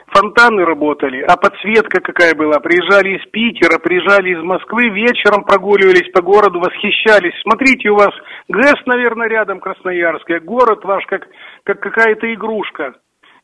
фонтаны 0.08 0.66
работали, 0.66 1.22
а 1.22 1.38
подсветка 1.38 2.02
какая 2.02 2.34
была. 2.34 2.60
Приезжали 2.60 3.18
из 3.18 3.26
Питера, 3.30 3.78
приезжали 3.80 4.32
из 4.32 4.42
Москвы, 4.42 4.90
вечером 4.90 5.44
прогуливались 5.44 6.12
по 6.12 6.22
городу, 6.22 6.60
восхищались. 6.60 7.40
Смотрите, 7.44 7.90
у 7.90 7.96
вас 7.96 8.12
ГЭС, 8.50 8.86
наверное, 8.86 9.28
рядом 9.28 9.60
Красноярская, 9.60 10.40
город 10.40 10.84
ваш 10.84 11.06
как, 11.06 11.28
как 11.64 11.80
какая-то 11.80 12.34
игрушка. 12.34 12.96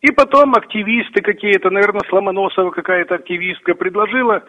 И 0.01 0.11
потом 0.11 0.53
активисты 0.55 1.21
какие-то, 1.21 1.69
наверное, 1.69 2.01
Сломоносова 2.09 2.71
какая-то 2.71 3.15
активистка 3.15 3.75
предложила 3.75 4.43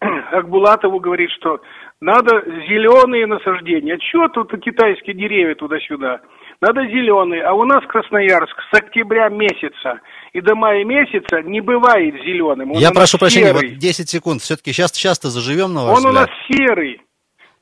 Акбулатову, 0.32 1.00
говорит, 1.00 1.30
что 1.30 1.60
надо 2.00 2.42
зеленые 2.68 3.26
насаждения. 3.26 3.98
Чего 3.98 4.28
тут 4.28 4.52
китайские 4.62 5.14
деревья 5.14 5.54
туда-сюда? 5.54 6.20
Надо 6.60 6.86
зеленые. 6.86 7.42
А 7.44 7.54
у 7.54 7.64
нас 7.64 7.82
Красноярск 7.86 8.54
с 8.70 8.78
октября 8.78 9.30
месяца 9.30 10.00
и 10.34 10.42
до 10.42 10.54
мая 10.54 10.84
месяца 10.84 11.42
не 11.42 11.62
бывает 11.62 12.14
зеленым. 12.16 12.72
Он 12.72 12.78
Я 12.78 12.90
прошу 12.90 13.18
прощения, 13.18 13.54
вот 13.54 13.64
10 13.64 14.08
секунд. 14.08 14.42
Все-таки 14.42 14.72
сейчас 14.72 14.92
часто 14.92 15.28
заживем 15.28 15.72
на 15.72 15.84
ваш 15.86 15.90
Он 15.98 16.10
взгляд? 16.10 16.12
у 16.12 16.16
нас 16.16 16.28
серый. 16.48 17.00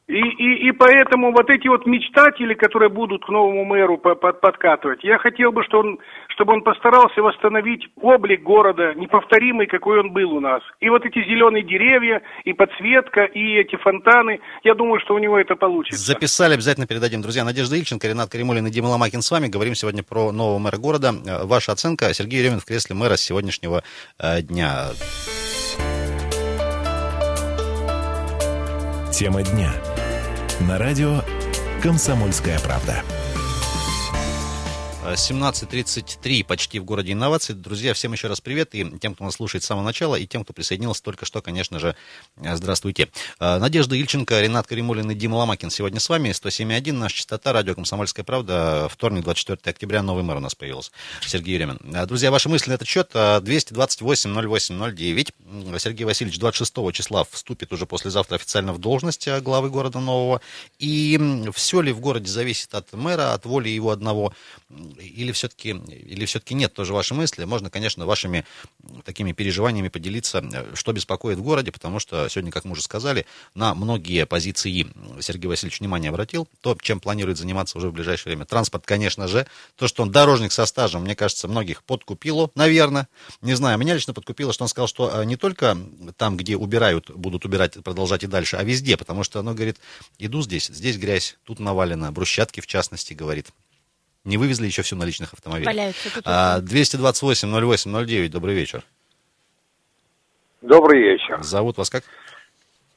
И, 0.08 0.14
и, 0.18 0.68
и 0.68 0.72
поэтому 0.72 1.32
вот 1.32 1.50
эти 1.50 1.68
вот 1.68 1.84
мечтатели, 1.84 2.54
которые 2.54 2.88
будут 2.88 3.26
к 3.26 3.28
новому 3.28 3.66
мэру 3.66 3.98
по- 3.98 4.14
под- 4.14 4.40
подкатывать, 4.40 5.04
я 5.04 5.18
хотел 5.18 5.52
бы, 5.52 5.62
что 5.64 5.80
он, 5.80 5.98
чтобы 6.38 6.52
он 6.52 6.62
постарался 6.62 7.20
восстановить 7.20 7.88
облик 8.00 8.44
города, 8.44 8.94
неповторимый, 8.94 9.66
какой 9.66 9.98
он 9.98 10.12
был 10.12 10.34
у 10.34 10.40
нас. 10.40 10.62
И 10.78 10.88
вот 10.88 11.04
эти 11.04 11.18
зеленые 11.18 11.64
деревья, 11.64 12.22
и 12.44 12.52
подсветка, 12.52 13.24
и 13.24 13.56
эти 13.56 13.74
фонтаны, 13.74 14.38
я 14.62 14.74
думаю, 14.74 15.00
что 15.00 15.14
у 15.14 15.18
него 15.18 15.36
это 15.36 15.56
получится. 15.56 16.00
Записали, 16.00 16.54
обязательно 16.54 16.86
передадим. 16.86 17.22
Друзья, 17.22 17.44
Надежда 17.44 17.74
Ильченко, 17.74 18.06
Ренат 18.06 18.30
Каримулин 18.30 18.64
и 18.68 18.70
Дима 18.70 18.86
Ломакин 18.86 19.20
с 19.20 19.30
вами. 19.32 19.48
Говорим 19.48 19.74
сегодня 19.74 20.04
про 20.04 20.30
нового 20.30 20.58
мэра 20.58 20.76
города. 20.76 21.12
Э, 21.26 21.44
Ваша 21.44 21.72
оценка. 21.72 22.14
Сергей 22.14 22.38
Еремин 22.38 22.60
в 22.60 22.64
кресле 22.64 22.94
мэра 22.94 23.16
с 23.16 23.22
сегодняшнего 23.22 23.82
э, 24.20 24.42
дня. 24.42 24.90
Тема 29.12 29.42
дня. 29.42 29.72
На 30.68 30.78
радио 30.78 31.22
«Комсомольская 31.82 32.60
правда». 32.60 33.02
Э, 35.08 35.14
17.33 35.14 36.44
почти 36.44 36.78
в 36.78 36.84
городе 36.84 37.12
инноваций. 37.12 37.54
Друзья, 37.54 37.94
всем 37.94 38.12
еще 38.12 38.28
раз 38.28 38.40
привет. 38.40 38.74
И 38.74 38.98
тем, 38.98 39.14
кто 39.14 39.24
нас 39.24 39.36
слушает 39.36 39.64
с 39.64 39.66
самого 39.66 39.84
начала, 39.84 40.16
и 40.16 40.26
тем, 40.26 40.44
кто 40.44 40.52
присоединился 40.52 41.02
только 41.02 41.24
что, 41.24 41.40
конечно 41.40 41.78
же, 41.78 41.96
э, 42.36 42.56
здравствуйте. 42.56 43.08
Э, 43.40 43.58
Надежда 43.58 43.96
Ильченко, 43.96 44.38
Ренат 44.40 44.66
Каримулин 44.66 45.10
и 45.10 45.14
Дима 45.14 45.36
Ломакин 45.36 45.70
сегодня 45.70 46.00
с 46.00 46.08
вами. 46.08 46.30
107.1, 46.30 46.92
наша 46.92 47.16
частота, 47.16 47.52
радио 47.52 47.74
«Комсомольская 47.74 48.24
правда». 48.24 48.88
Вторник, 48.90 49.24
24 49.24 49.58
октября, 49.64 50.02
новый 50.02 50.24
мэр 50.24 50.36
у 50.36 50.40
нас 50.40 50.54
появился, 50.54 50.90
Сергей 51.22 51.54
Еремин. 51.54 51.78
Э, 51.94 52.04
Друзья, 52.06 52.30
ваши 52.30 52.48
мысли 52.50 52.70
на 52.70 52.74
этот 52.74 52.88
счет 52.88 53.12
228-08-09. 53.14 55.32
М, 55.46 55.78
Сергей 55.78 56.04
Васильевич 56.04 56.38
26 56.38 56.92
числа 56.92 57.24
вступит 57.30 57.72
уже 57.72 57.86
послезавтра 57.86 58.36
официально 58.36 58.74
в 58.74 58.78
должность 58.78 59.26
главы 59.40 59.70
города 59.70 60.00
нового. 60.00 60.42
И 60.78 61.18
все 61.54 61.80
ли 61.80 61.92
в 61.92 62.00
городе 62.00 62.30
зависит 62.30 62.74
от 62.74 62.92
мэра, 62.92 63.32
от 63.32 63.46
воли 63.46 63.70
его 63.70 63.90
одного, 63.90 64.34
или 64.98 65.32
все-таки 65.32 65.70
или 65.70 66.24
все-таки 66.26 66.54
нет, 66.54 66.72
тоже 66.72 66.92
ваши 66.92 67.14
мысли. 67.14 67.44
Можно, 67.44 67.70
конечно, 67.70 68.06
вашими 68.06 68.44
такими 69.04 69.32
переживаниями 69.32 69.88
поделиться, 69.88 70.42
что 70.74 70.92
беспокоит 70.92 71.38
в 71.38 71.42
городе, 71.42 71.72
потому 71.72 71.98
что 71.98 72.28
сегодня, 72.28 72.50
как 72.50 72.64
мы 72.64 72.72
уже 72.72 72.82
сказали, 72.82 73.26
на 73.54 73.74
многие 73.74 74.26
позиции 74.26 74.86
Сергей 75.20 75.48
Васильевич 75.48 75.80
внимание 75.80 76.10
обратил. 76.10 76.48
То, 76.60 76.76
чем 76.80 77.00
планирует 77.00 77.38
заниматься 77.38 77.78
уже 77.78 77.88
в 77.88 77.92
ближайшее 77.92 78.32
время. 78.32 78.46
Транспорт, 78.46 78.84
конечно 78.86 79.28
же. 79.28 79.46
То, 79.76 79.88
что 79.88 80.02
он 80.02 80.10
дорожник 80.10 80.52
со 80.52 80.66
стажем, 80.66 81.02
мне 81.02 81.14
кажется, 81.14 81.48
многих 81.48 81.82
подкупило, 81.82 82.50
наверное. 82.54 83.08
Не 83.40 83.54
знаю, 83.54 83.78
меня 83.78 83.94
лично 83.94 84.14
подкупило, 84.14 84.52
что 84.52 84.64
он 84.64 84.68
сказал, 84.68 84.88
что 84.88 85.10
э, 85.22 85.24
не 85.24 85.36
только 85.36 85.76
там, 86.16 86.36
где 86.36 86.56
убирают, 86.56 87.10
будут 87.10 87.44
убирать, 87.44 87.82
продолжать 87.82 88.24
и 88.24 88.26
дальше, 88.26 88.56
а 88.56 88.64
везде, 88.64 88.96
потому 88.96 89.24
что, 89.24 89.40
оно 89.40 89.54
говорит, 89.54 89.78
иду 90.18 90.42
здесь, 90.42 90.66
здесь 90.66 90.96
грязь, 90.96 91.36
тут 91.44 91.58
навалено, 91.60 92.12
брусчатки 92.12 92.60
в 92.60 92.66
частности, 92.66 93.14
говорит. 93.14 93.52
Не 94.28 94.36
вывезли 94.36 94.66
еще 94.66 94.82
все 94.82 94.94
на 94.94 95.04
личных 95.04 95.32
автомобилях. 95.32 95.68
Валяются 95.68 96.14
тут. 96.14 96.22
А, 96.26 96.60
228-08-09, 96.60 98.28
добрый 98.28 98.54
вечер. 98.54 98.84
Добрый 100.60 101.00
вечер. 101.00 101.42
Зовут 101.42 101.78
вас 101.78 101.88
как? 101.88 102.04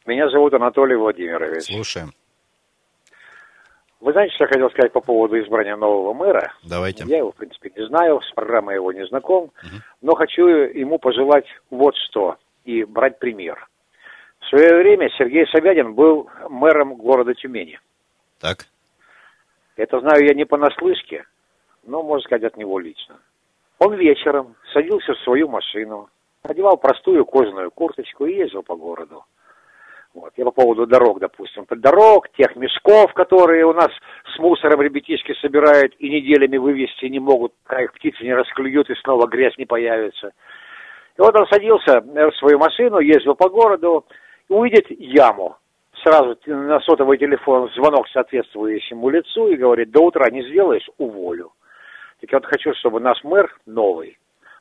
Меня 0.05 0.29
зовут 0.29 0.53
Анатолий 0.53 0.97
Владимирович. 0.97 1.63
Слушаем. 1.63 2.13
Вы 4.01 4.11
знаете, 4.11 4.35
что 4.35 4.43
я 4.43 4.47
хотел 4.49 4.69
сказать 4.71 4.91
по 4.91 4.99
поводу 4.99 5.39
избрания 5.39 5.77
нового 5.77 6.13
мэра? 6.13 6.53
Давайте. 6.63 7.05
Я 7.07 7.19
его, 7.19 7.31
в 7.31 7.35
принципе, 7.35 7.71
не 7.77 7.87
знаю, 7.87 8.19
с 8.29 8.33
программой 8.33 8.75
его 8.75 8.91
не 8.91 9.07
знаком, 9.07 9.53
но 10.01 10.15
хочу 10.15 10.45
ему 10.45 10.99
пожелать 10.99 11.45
вот 11.69 11.95
что 12.09 12.35
и 12.65 12.83
брать 12.83 13.19
пример. 13.19 13.69
В 14.41 14.49
свое 14.49 14.75
время 14.79 15.09
Сергей 15.17 15.47
Собянин 15.47 15.93
был 15.93 16.29
мэром 16.49 16.95
города 16.95 17.33
Тюмени. 17.35 17.79
Так. 18.41 18.65
Это 19.75 19.99
знаю 19.99 20.25
я 20.25 20.33
не 20.33 20.45
понаслышке, 20.45 21.25
но, 21.83 22.03
можно 22.03 22.23
сказать, 22.23 22.43
от 22.43 22.57
него 22.57 22.79
лично. 22.79 23.19
Он 23.79 23.95
вечером 23.95 24.55
садился 24.73 25.13
в 25.13 25.19
свою 25.19 25.47
машину, 25.47 26.09
одевал 26.43 26.77
простую 26.77 27.25
кожаную 27.25 27.71
курточку 27.71 28.25
и 28.25 28.35
ездил 28.35 28.63
по 28.63 28.75
городу. 28.75 29.23
Вот. 30.13 30.33
Я 30.35 30.43
по 30.45 30.51
поводу 30.51 30.85
дорог, 30.85 31.19
допустим, 31.19 31.65
дорог, 31.69 32.29
тех 32.33 32.55
мешков, 32.57 33.13
которые 33.13 33.65
у 33.65 33.73
нас 33.73 33.89
с 34.35 34.39
мусором 34.39 34.81
ребятишки 34.81 35.33
собирают 35.41 35.95
и 35.99 36.09
неделями 36.09 36.57
вывести 36.57 37.05
не 37.05 37.19
могут, 37.19 37.53
пока 37.63 37.81
их 37.83 37.93
птицы 37.93 38.23
не 38.23 38.33
расклюют 38.33 38.89
и 38.89 38.95
снова 38.95 39.27
грязь 39.27 39.57
не 39.57 39.65
появится. 39.65 40.33
И 41.17 41.21
вот 41.21 41.33
он 41.35 41.47
садился 41.47 42.03
э, 42.03 42.29
в 42.29 42.35
свою 42.35 42.59
машину, 42.59 42.99
ездил 42.99 43.35
по 43.35 43.49
городу, 43.49 44.05
и 44.49 44.53
увидит 44.53 44.87
яму. 44.89 45.57
Сразу 46.03 46.37
на 46.47 46.79
сотовый 46.81 47.17
телефон 47.17 47.69
звонок 47.75 48.07
соответствующему 48.09 49.09
лицу 49.09 49.49
и 49.49 49.55
говорит, 49.55 49.91
до 49.91 50.01
утра 50.01 50.29
не 50.31 50.41
сделаешь, 50.49 50.87
уволю. 50.97 51.53
Так 52.21 52.31
я 52.31 52.37
вот 52.39 52.45
хочу, 52.47 52.73
чтобы 52.79 52.99
наш 52.99 53.23
мэр 53.23 53.55
новый 53.65 54.17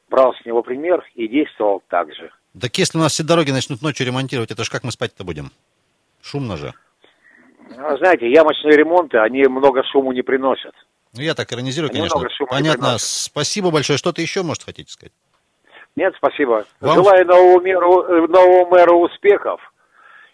брал 0.09 0.35
с 0.35 0.45
него 0.45 0.63
пример 0.63 1.03
и 1.15 1.29
действовал 1.29 1.83
так 1.89 2.13
же. 2.15 2.31
Так 2.61 2.77
если 2.77 2.99
у 2.99 3.01
нас 3.01 3.13
все 3.13 3.23
дороги 3.23 3.53
начнут 3.53 3.81
ночью 3.81 4.07
ремонтировать, 4.07 4.51
это 4.51 4.65
ж 4.65 4.69
как 4.71 4.83
мы 4.85 4.91
спать-то 4.93 5.25
будем? 5.25 5.51
Шумно 6.21 6.57
же. 6.57 6.75
А, 7.79 7.97
Знаете, 7.97 8.29
ямочные 8.31 8.77
ремонты, 8.77 9.19
они 9.19 9.45
много 9.47 9.83
шуму 9.85 10.13
не 10.13 10.23
приносят. 10.23 10.75
Ну, 11.15 11.23
я 11.23 11.35
так 11.35 11.53
иронизирую, 11.53 11.91
Они 11.91 11.99
конечно. 12.09 12.47
Понятно. 12.49 12.97
Спасибо 12.99 13.71
большое. 13.71 13.99
Что-то 13.99 14.21
еще, 14.21 14.43
может, 14.43 14.65
хотите 14.65 14.93
сказать? 14.93 15.13
Нет, 15.97 16.15
спасибо. 16.17 16.67
Вам- 16.81 16.97
Желаю 16.97 17.27
новому 17.27 17.61
мэру, 17.61 18.03
э, 18.03 18.27
новому 18.29 18.67
мэру 18.67 18.99
успехов, 19.01 19.70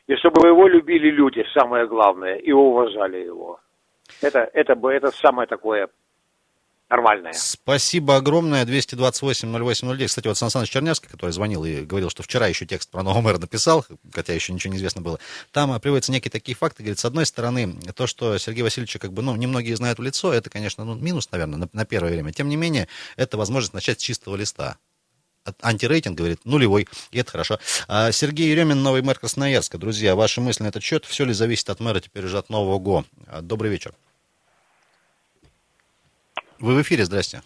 и 0.06 0.16
чтобы 0.16 0.46
его 0.48 0.68
любили 0.68 1.10
люди, 1.10 1.44
самое 1.52 1.86
главное, 1.86 2.36
и 2.36 2.52
уважали 2.52 3.18
его. 3.18 3.60
Это, 4.22 4.48
это, 4.52 4.74
это 4.88 5.10
самое 5.10 5.48
такое 5.48 5.88
нормальное. 6.88 7.32
Спасибо 7.32 8.16
огромное. 8.16 8.64
228-08-09. 8.64 10.06
Кстати, 10.06 10.28
вот 10.28 10.38
Сан 10.38 10.50
Саныч 10.50 10.70
Чернявский, 10.70 11.08
который 11.08 11.32
звонил 11.32 11.64
и 11.64 11.84
говорил, 11.84 12.10
что 12.10 12.22
вчера 12.22 12.46
еще 12.46 12.66
текст 12.66 12.90
про 12.90 13.02
нового 13.02 13.20
мэра 13.20 13.38
написал, 13.38 13.84
хотя 14.12 14.32
еще 14.32 14.52
ничего 14.52 14.72
не 14.72 14.78
известно 14.78 15.02
было, 15.02 15.18
там 15.52 15.78
приводятся 15.80 16.12
некие 16.12 16.30
такие 16.30 16.56
факты. 16.56 16.82
Говорит, 16.82 16.98
с 16.98 17.04
одной 17.04 17.26
стороны, 17.26 17.74
то, 17.94 18.06
что 18.06 18.38
Сергей 18.38 18.62
Васильевича 18.62 18.98
как 18.98 19.12
бы, 19.12 19.22
ну, 19.22 19.34
немногие 19.34 19.76
знают 19.76 19.98
в 19.98 20.02
лицо, 20.02 20.32
это, 20.32 20.50
конечно, 20.50 20.84
ну, 20.84 20.94
минус, 20.94 21.30
наверное, 21.32 21.58
на, 21.58 21.68
на 21.72 21.84
первое 21.84 22.12
время. 22.12 22.32
Тем 22.32 22.48
не 22.48 22.56
менее, 22.56 22.86
это 23.16 23.36
возможность 23.36 23.74
начать 23.74 24.00
с 24.00 24.04
чистого 24.04 24.36
листа. 24.36 24.76
Антирейтинг, 25.62 26.16
говорит, 26.18 26.38
нулевой, 26.44 26.86
и 27.10 27.18
это 27.18 27.30
хорошо. 27.32 27.58
А, 27.88 28.10
Сергей 28.12 28.48
Еремин, 28.50 28.82
новый 28.82 29.02
мэр 29.02 29.18
Красноярска. 29.18 29.78
Друзья, 29.78 30.14
ваши 30.14 30.40
мысли 30.40 30.64
на 30.64 30.68
этот 30.68 30.82
счет, 30.82 31.04
все 31.04 31.24
ли 31.24 31.32
зависит 31.32 31.68
от 31.70 31.80
мэра 31.80 32.00
теперь 32.00 32.24
уже 32.24 32.38
от 32.38 32.50
нового 32.50 32.78
ГО? 32.78 33.04
А, 33.28 33.40
Добрый 33.42 33.70
вечер. 33.70 33.92
Вы 36.58 36.74
в 36.74 36.82
эфире, 36.82 37.04
здрасте. 37.04 37.42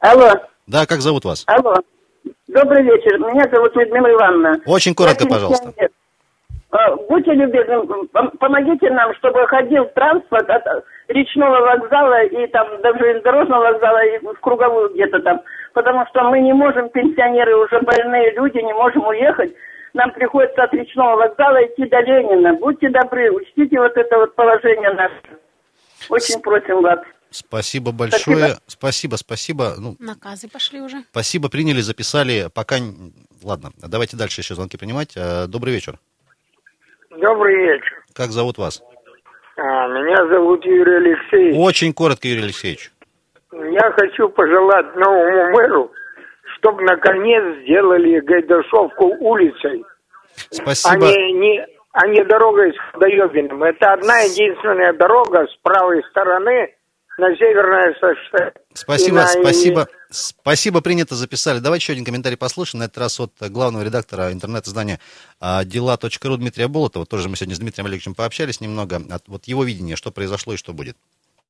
Алло, 0.00 0.30
Да, 0.66 0.86
как 0.86 1.00
зовут 1.00 1.24
вас? 1.24 1.44
алло. 1.46 1.74
Добрый 2.48 2.82
вечер. 2.84 3.18
Меня 3.18 3.44
зовут 3.54 3.74
Людмила 3.76 4.10
Ивановна. 4.12 4.60
Очень 4.66 4.94
коротко, 4.94 5.24
Я 5.24 5.30
пожалуйста. 5.30 5.66
пенсионер. 5.66 5.90
А, 6.70 6.96
Будьте 6.96 7.32
любезны, 7.32 7.74
пом- 8.12 8.36
помогите 8.38 8.90
нам, 8.90 9.14
чтобы 9.16 9.46
ходил 9.46 9.84
транспорт 9.94 10.48
от 10.50 10.66
э, 10.66 10.82
речного 11.08 11.60
вокзала 11.60 12.24
и 12.24 12.46
там 12.48 12.80
даже 12.82 13.16
из 13.18 13.22
дорожного 13.22 13.72
вокзала 13.72 14.04
и 14.06 14.18
в 14.18 14.40
круговую 14.40 14.92
где-то 14.94 15.20
там. 15.20 15.40
Потому 15.74 16.06
что 16.06 16.22
мы 16.30 16.40
не 16.40 16.52
можем, 16.52 16.88
пенсионеры, 16.88 17.56
уже 17.56 17.80
больные 17.80 18.32
люди, 18.32 18.58
не 18.58 18.72
можем 18.72 19.06
уехать. 19.06 19.52
Нам 19.92 20.12
приходится 20.12 20.62
от 20.62 20.72
речного 20.72 21.16
вокзала 21.16 21.64
идти 21.66 21.86
до 21.88 22.00
Ленина. 22.00 22.54
Будьте 22.54 22.88
добры, 22.88 23.30
учтите 23.30 23.78
вот 23.78 23.96
это 23.96 24.18
вот 24.18 24.34
положение 24.36 24.92
наше. 24.92 25.20
Очень 26.08 26.40
просим 26.40 26.80
вас. 26.80 27.00
Спасибо 27.30 27.90
большое. 27.90 28.56
Спасибо, 28.68 29.16
спасибо. 29.16 29.74
Ну, 29.76 29.96
Наказы 29.98 30.48
пошли 30.48 30.80
уже. 30.80 31.02
спасибо, 31.10 31.48
приняли, 31.48 31.80
записали. 31.80 32.48
Пока... 32.54 32.76
Ладно, 33.42 33.70
давайте 33.76 34.16
дальше 34.16 34.40
еще 34.40 34.54
звонки 34.54 34.76
принимать. 34.76 35.16
Э, 35.16 35.46
Добрый 35.48 35.74
вечер. 35.74 35.98
Добрый 37.10 37.56
вечер. 37.56 38.04
Как 38.14 38.30
зовут 38.30 38.58
вас? 38.58 38.82
А, 39.56 39.88
меня 39.88 40.16
зовут 40.28 40.64
Юрий 40.64 40.96
Алексеевич. 40.96 41.56
Очень 41.58 41.92
коротко, 41.92 42.26
Юрий 42.28 42.44
Алексеевич. 42.44 42.90
Я 43.74 43.90
хочу 43.90 44.28
пожелать 44.28 44.94
новому 44.94 45.50
мэру, 45.50 45.92
чтобы 46.56 46.82
наконец 46.82 47.42
сделали 47.64 48.20
Гайдашовку 48.20 49.16
улицей, 49.18 49.84
Спасибо. 50.50 51.08
а 51.08 51.10
не, 51.10 51.66
а 51.92 52.06
не 52.06 52.24
дорогой 52.24 52.72
с 52.72 52.98
Доебиным. 53.00 53.64
Это 53.64 53.94
одна 53.94 54.20
единственная 54.20 54.92
дорога 54.92 55.46
с 55.48 55.56
правой 55.62 56.04
стороны 56.10 56.72
на 57.18 57.34
северное 57.36 57.94
шоссе. 57.94 58.52
Спасибо, 58.74 59.16
на- 59.16 59.26
спасибо. 59.26 59.88
Спасибо, 60.10 60.80
принято, 60.80 61.16
записали. 61.16 61.58
Давайте 61.58 61.82
еще 61.82 61.92
один 61.94 62.04
комментарий 62.04 62.36
послушаем. 62.36 62.80
На 62.80 62.84
этот 62.84 62.98
раз 62.98 63.18
от 63.18 63.32
главного 63.50 63.82
редактора 63.82 64.32
интернет-издания 64.32 65.00
а, 65.40 65.64
дела.ру 65.64 66.36
Дмитрия 66.36 66.68
Болотова. 66.68 67.06
Тоже 67.06 67.28
мы 67.28 67.34
сегодня 67.34 67.56
с 67.56 67.58
Дмитрием 67.58 67.86
Олеговичем 67.86 68.14
пообщались 68.14 68.60
немного. 68.60 69.00
От, 69.10 69.26
вот 69.26 69.46
его 69.46 69.64
видение, 69.64 69.96
что 69.96 70.12
произошло 70.12 70.54
и 70.54 70.56
что 70.56 70.72
будет. 70.72 70.96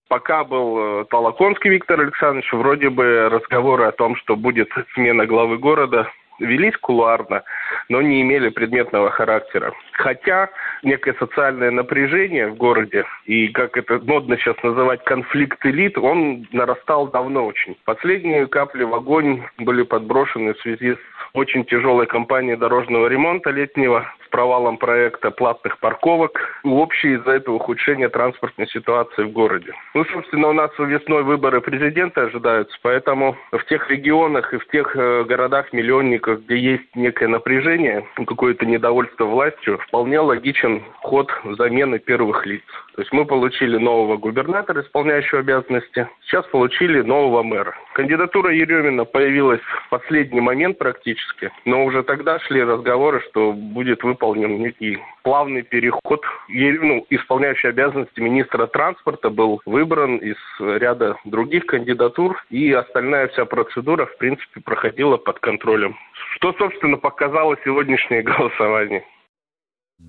Пока 0.09 0.45
был 0.45 0.79
э, 0.79 1.05
Толоконский 1.11 1.71
Виктор 1.71 2.01
Александрович, 2.01 2.53
вроде 2.53 2.91
бы 2.91 3.29
разговоры 3.31 3.85
о 3.85 3.93
том, 3.93 4.17
что 4.17 4.37
будет 4.37 4.69
смена 4.95 5.27
главы 5.27 5.59
города, 5.59 6.09
велись 6.39 6.77
кулуарно, 6.77 7.43
но 7.89 8.03
не 8.03 8.21
имели 8.21 8.51
предметного 8.51 9.11
характера. 9.11 9.73
Хотя 9.95 10.51
некое 10.83 11.15
социальное 11.15 11.71
напряжение 11.71 12.49
в 12.49 12.57
городе, 12.57 13.05
и 13.27 13.49
как 13.49 13.77
это 13.77 14.01
модно 14.05 14.37
сейчас 14.37 14.57
называть 14.63 15.05
конфликт 15.05 15.65
элит, 15.65 15.97
он 15.97 16.47
нарастал 16.53 17.09
давно 17.09 17.47
очень. 17.47 17.77
Последние 17.85 18.47
капли 18.47 18.85
в 18.85 18.95
огонь 18.95 19.45
были 19.59 19.83
подброшены 19.83 20.55
в 20.55 20.61
связи 20.61 20.95
с 20.95 20.99
очень 21.35 21.65
тяжелой 21.65 22.07
кампанией 22.07 22.57
дорожного 22.57 23.09
ремонта 23.09 23.51
летнего, 23.51 24.07
с 24.25 24.29
провалом 24.29 24.79
проекта 24.79 25.31
платных 25.31 25.79
парковок, 25.79 26.41
и 26.65 26.69
общее 26.69 27.17
из-за 27.17 27.33
этого 27.33 27.57
ухудшение 27.57 28.09
транспортной 28.09 28.69
ситуации 28.69 29.25
в 29.25 29.33
городе. 29.33 29.73
Ну, 29.95 30.05
собственно, 30.07 30.49
у 30.49 30.53
нас 30.53 30.71
весной 30.79 31.25
выборы 31.25 31.61
президента 31.61 32.23
ожидаются, 32.23 32.77
поэтому 32.83 33.37
в 33.53 33.65
тех 33.67 33.91
регионах 33.91 34.55
и 34.55 34.59
в 34.59 34.67
тех 34.69 34.97
э, 34.97 35.25
городах-миллионниках, 35.25 36.41
где 36.41 36.57
есть 36.57 36.97
некое 36.97 37.29
напряжение, 37.29 38.07
какое-то 38.17 38.65
недовольство 38.65 39.25
властью, 39.25 39.81
вполне 39.87 40.21
логичен 40.21 40.83
ход 41.01 41.31
замены 41.59 41.99
первых 41.99 42.47
лиц. 42.47 42.63
То 42.95 43.03
есть 43.03 43.13
мы 43.13 43.25
получили 43.25 43.77
нового 43.77 44.17
губернатора, 44.17 44.83
исполняющего 44.83 45.41
обязанности, 45.41 46.09
сейчас 46.23 46.47
получили 46.47 47.03
нового 47.03 47.43
мэра. 47.43 47.75
Кандидатура 47.95 48.53
Еремина 48.53 49.05
появилась 49.05 49.61
в 49.61 49.91
последний 49.91 50.41
момент 50.41 50.79
практически, 50.79 51.51
но 51.65 51.85
уже 51.85 52.03
тогда 52.03 52.39
шли 52.41 52.63
разговоры, 52.63 53.21
что 53.31 53.53
будет 53.53 54.03
выполнен 54.03 54.59
некий 54.59 54.99
плавный 55.23 55.63
переход. 55.63 56.23
Ну, 56.49 57.07
исполняющий 57.11 57.69
обязанности 57.69 58.21
министра 58.21 58.67
транспорта 58.67 59.31
был 59.31 59.61
выбран 59.67 60.17
из 60.19 60.37
ряда 60.61 61.17
других 61.25 61.67
кандидатур, 61.67 62.43
и 62.51 62.73
остальная 62.73 63.29
вся 63.29 63.45
процедура, 63.45 64.07
в 64.07 64.17
принципе, 64.19 64.61
проходила 64.61 65.17
под 65.17 65.39
контролем. 65.41 65.97
Что, 66.37 66.53
собственно, 66.55 66.97
показало 66.97 67.57
сегодняшнее 67.65 68.23
голосование. 68.23 69.05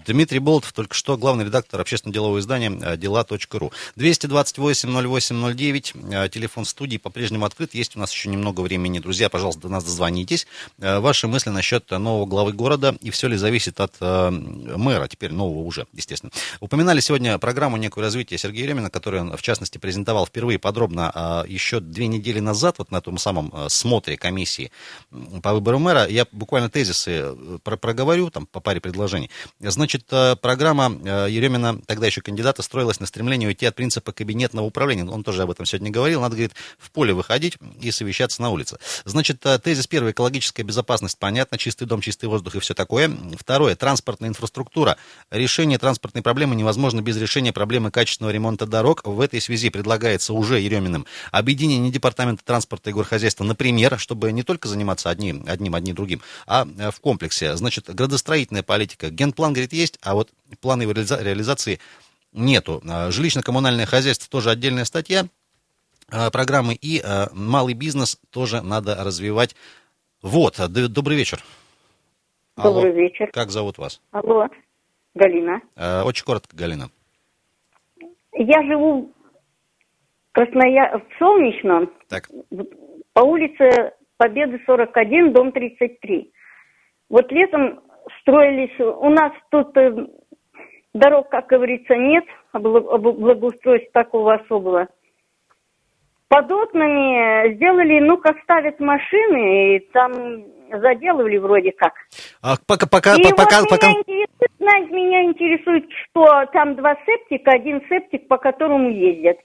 Дмитрий 0.05 0.39
Болотов, 0.39 0.73
только 0.73 0.93
что 0.93 1.17
главный 1.17 1.45
редактор 1.45 1.79
общественно-делового 1.79 2.39
издания 2.39 2.71
э, 2.83 2.97
дела.ру. 2.97 3.71
228-08-09, 3.97 6.25
э, 6.25 6.29
телефон 6.29 6.65
студии 6.65 6.97
по-прежнему 6.97 7.45
открыт, 7.45 7.73
есть 7.73 7.95
у 7.95 7.99
нас 7.99 8.11
еще 8.11 8.29
немного 8.29 8.61
времени. 8.61 8.99
Друзья, 8.99 9.29
пожалуйста, 9.29 9.63
до 9.63 9.69
нас 9.69 9.83
дозвонитесь. 9.83 10.47
Э, 10.79 10.99
Ваши 10.99 11.27
мысли 11.27 11.49
насчет 11.49 11.89
нового 11.91 12.25
главы 12.25 12.53
города, 12.53 12.95
и 13.01 13.09
все 13.09 13.27
ли 13.27 13.37
зависит 13.37 13.79
от 13.79 13.99
мэра, 14.01 15.07
теперь 15.07 15.31
нового 15.31 15.63
уже, 15.63 15.87
естественно. 15.93 16.31
Упоминали 16.59 16.99
сегодня 16.99 17.37
программу 17.37 17.77
некую 17.77 18.03
развития 18.03 18.37
Сергея 18.37 18.65
Еремина, 18.65 18.89
которую 18.89 19.21
он, 19.21 19.37
в 19.37 19.41
частности, 19.41 19.77
презентовал 19.77 20.25
впервые 20.25 20.59
подробно 20.59 21.43
э, 21.45 21.47
еще 21.47 21.79
две 21.79 22.07
недели 22.07 22.39
назад, 22.39 22.75
вот 22.79 22.91
на 22.91 23.01
том 23.01 23.17
самом 23.17 23.53
смотре 23.69 24.17
комиссии 24.17 24.71
по 25.41 25.53
выбору 25.53 25.79
мэра. 25.79 26.05
Я 26.07 26.25
буквально 26.31 26.69
тезисы 26.69 27.33
про- 27.63 27.77
проговорю, 27.77 28.29
там, 28.29 28.45
по 28.45 28.59
паре 28.59 28.81
предложений. 28.81 29.29
Значит, 29.59 29.84
э, 29.93 30.35
программа 30.35 30.91
э, 31.03 31.27
Еремина, 31.29 31.79
тогда 31.85 32.07
еще 32.07 32.21
кандидата, 32.21 32.61
строилась 32.61 32.99
на 32.99 33.05
стремлении 33.05 33.45
уйти 33.45 33.65
от 33.65 33.75
принципа 33.75 34.11
кабинетного 34.11 34.65
управления. 34.65 35.05
Он 35.05 35.23
тоже 35.23 35.43
об 35.43 35.51
этом 35.51 35.65
сегодня 35.65 35.91
говорил. 35.91 36.21
Надо, 36.21 36.35
говорит, 36.35 36.53
в 36.77 36.91
поле 36.91 37.13
выходить 37.13 37.57
и 37.81 37.91
совещаться 37.91 38.41
на 38.41 38.49
улице. 38.49 38.77
Значит, 39.05 39.45
э, 39.45 39.59
тезис 39.59 39.87
первый, 39.87 40.11
экологическая 40.11 40.63
безопасность, 40.63 41.17
понятно, 41.19 41.57
чистый 41.57 41.85
дом, 41.85 42.01
чистый 42.01 42.25
воздух 42.25 42.55
и 42.55 42.59
все 42.59 42.73
такое. 42.73 43.11
Второе, 43.37 43.75
транспортная 43.75 44.29
инфраструктура. 44.29 44.97
Решение 45.31 45.77
транспортной 45.77 46.23
проблемы 46.23 46.55
невозможно 46.55 47.01
без 47.01 47.17
решения 47.17 47.53
проблемы 47.53 47.91
качественного 47.91 48.31
ремонта 48.31 48.65
дорог. 48.65 49.01
В 49.05 49.19
этой 49.21 49.41
связи 49.41 49.69
предлагается 49.69 50.33
уже 50.33 50.59
Ереминым 50.59 51.05
объединение 51.31 51.91
департамента 51.91 52.43
транспорта 52.43 52.89
и 52.89 52.93
горхозяйства, 52.93 53.43
например, 53.43 53.99
чтобы 53.99 54.31
не 54.31 54.43
только 54.43 54.67
заниматься 54.67 55.09
одним, 55.09 55.43
одним, 55.47 55.75
одним 55.75 55.95
другим, 55.95 56.21
а 56.47 56.65
в 56.65 56.99
комплексе. 56.99 57.55
Значит, 57.55 57.93
градостроительная 57.93 58.63
политика. 58.63 59.09
Генплан, 59.09 59.53
говорит, 59.65 59.73
есть, 59.73 59.99
а 60.03 60.13
вот 60.13 60.29
плана 60.61 60.83
его 60.83 60.91
реализа- 60.91 61.21
реализации 61.21 61.79
нету. 62.31 62.81
А, 62.87 63.09
Жилищно-коммунальное 63.09 63.85
хозяйство 63.85 64.29
тоже 64.29 64.49
отдельная 64.49 64.85
статья 64.85 65.25
а, 66.11 66.29
программы, 66.29 66.75
и 66.75 66.99
а, 66.99 67.27
малый 67.33 67.73
бизнес 67.73 68.19
тоже 68.29 68.61
надо 68.61 68.95
развивать. 69.03 69.55
Вот, 70.21 70.59
добрый 70.69 71.17
вечер. 71.17 71.43
Алло. 72.55 72.75
Добрый 72.81 72.93
вечер. 72.93 73.29
Как 73.31 73.51
зовут 73.51 73.77
вас? 73.77 74.01
Алло, 74.11 74.47
Галина. 75.13 75.61
Очень 76.05 76.25
коротко, 76.25 76.55
Галина. 76.55 76.89
Я 78.33 78.63
живу 78.63 79.11
в, 79.11 80.31
Красноя... 80.31 80.99
в 80.99 81.19
Солнечном, 81.19 81.91
Так. 82.07 82.29
по 83.13 83.21
улице 83.21 83.93
Победы 84.17 84.61
41, 84.65 85.33
дом 85.33 85.51
33. 85.51 86.31
Вот 87.09 87.31
летом 87.31 87.81
строились, 88.25 88.79
у 88.79 89.09
нас 89.09 89.31
тут 89.51 89.77
э, 89.77 89.93
дорог, 90.93 91.29
как 91.29 91.45
говорится, 91.47 91.95
нет, 91.95 92.25
обла- 92.53 92.83
обла- 92.91 93.13
благоустройства 93.13 93.91
такого 94.03 94.33
особого. 94.33 94.87
Под 96.27 96.51
окнами 96.51 97.53
сделали, 97.55 97.99
ну, 97.99 98.17
как 98.17 98.37
ставят 98.43 98.79
машины, 98.79 99.75
и 99.75 99.79
там 99.93 100.11
заделывали 100.71 101.37
вроде 101.37 101.71
как. 101.71 101.93
А, 102.41 102.55
пока, 102.67 102.87
пока, 102.87 103.13
И 103.15 103.21
по- 103.21 103.29
вот 103.29 103.37
пока, 103.37 103.59
меня, 103.59 103.69
пока- 103.69 103.91
интересует, 103.91 104.51
знаете, 104.57 104.91
меня 104.91 105.23
интересует, 105.25 105.85
что 105.91 106.45
там 106.51 106.75
два 106.75 106.97
септика, 107.05 107.51
один 107.51 107.81
септик, 107.87 108.27
по 108.27 108.37
которому 108.37 108.89
ездят. 108.89 109.37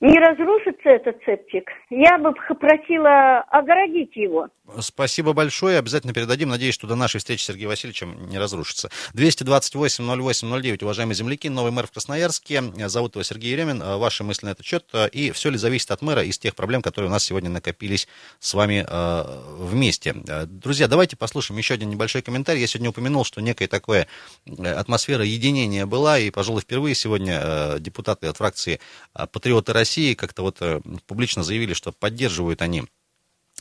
Не 0.00 0.18
разрушится 0.18 0.90
этот 0.90 1.16
септик? 1.24 1.70
Я 1.88 2.18
бы 2.18 2.34
просила 2.54 3.40
огородить 3.48 4.14
его. 4.14 4.48
Спасибо 4.80 5.32
большое. 5.32 5.78
Обязательно 5.78 6.12
передадим. 6.12 6.50
Надеюсь, 6.50 6.74
что 6.74 6.86
до 6.86 6.96
нашей 6.96 7.18
встречи 7.18 7.42
с 7.42 7.46
Сергеем 7.46 7.70
Васильевичем 7.70 8.28
не 8.28 8.36
разрушится. 8.36 8.90
228-08-09, 9.14 10.82
уважаемые 10.82 11.14
земляки, 11.14 11.48
новый 11.48 11.72
мэр 11.72 11.86
в 11.86 11.92
Красноярске. 11.92 12.62
Зовут 12.88 13.14
его 13.14 13.22
Сергей 13.22 13.52
Еремин. 13.52 13.78
Ваши 13.78 14.22
мысли 14.22 14.46
на 14.46 14.50
этот 14.50 14.66
счет. 14.66 14.84
И 15.12 15.30
все 15.30 15.48
ли 15.48 15.56
зависит 15.56 15.90
от 15.90 16.02
мэра 16.02 16.22
из 16.22 16.38
тех 16.38 16.54
проблем, 16.54 16.82
которые 16.82 17.08
у 17.08 17.12
нас 17.12 17.24
сегодня 17.24 17.48
накопились 17.48 18.06
с 18.38 18.52
вами 18.52 18.84
э, 18.86 19.24
вместе. 19.58 20.14
Друзья, 20.46 20.88
давайте 20.88 21.16
послушаем 21.16 21.56
еще 21.56 21.74
один 21.74 21.88
небольшой 21.88 22.20
комментарий. 22.20 22.60
Я 22.60 22.66
сегодня 22.66 22.90
упомянул, 22.90 23.24
что 23.24 23.40
некая 23.40 23.68
такая 23.68 24.08
э, 24.44 24.72
атмосфера 24.72 25.24
единения 25.24 25.86
была, 25.86 26.18
и, 26.18 26.30
пожалуй, 26.30 26.60
впервые 26.60 26.94
сегодня 26.94 27.40
э, 27.42 27.76
депутаты 27.78 28.26
от 28.26 28.36
фракции 28.36 28.80
«Патриоты 29.14 29.72
России» 29.72 29.85
как-то 30.14 30.42
вот 30.42 30.58
э, 30.60 30.80
публично 31.06 31.42
заявили, 31.42 31.74
что 31.74 31.92
поддерживают 31.92 32.62
они 32.62 32.84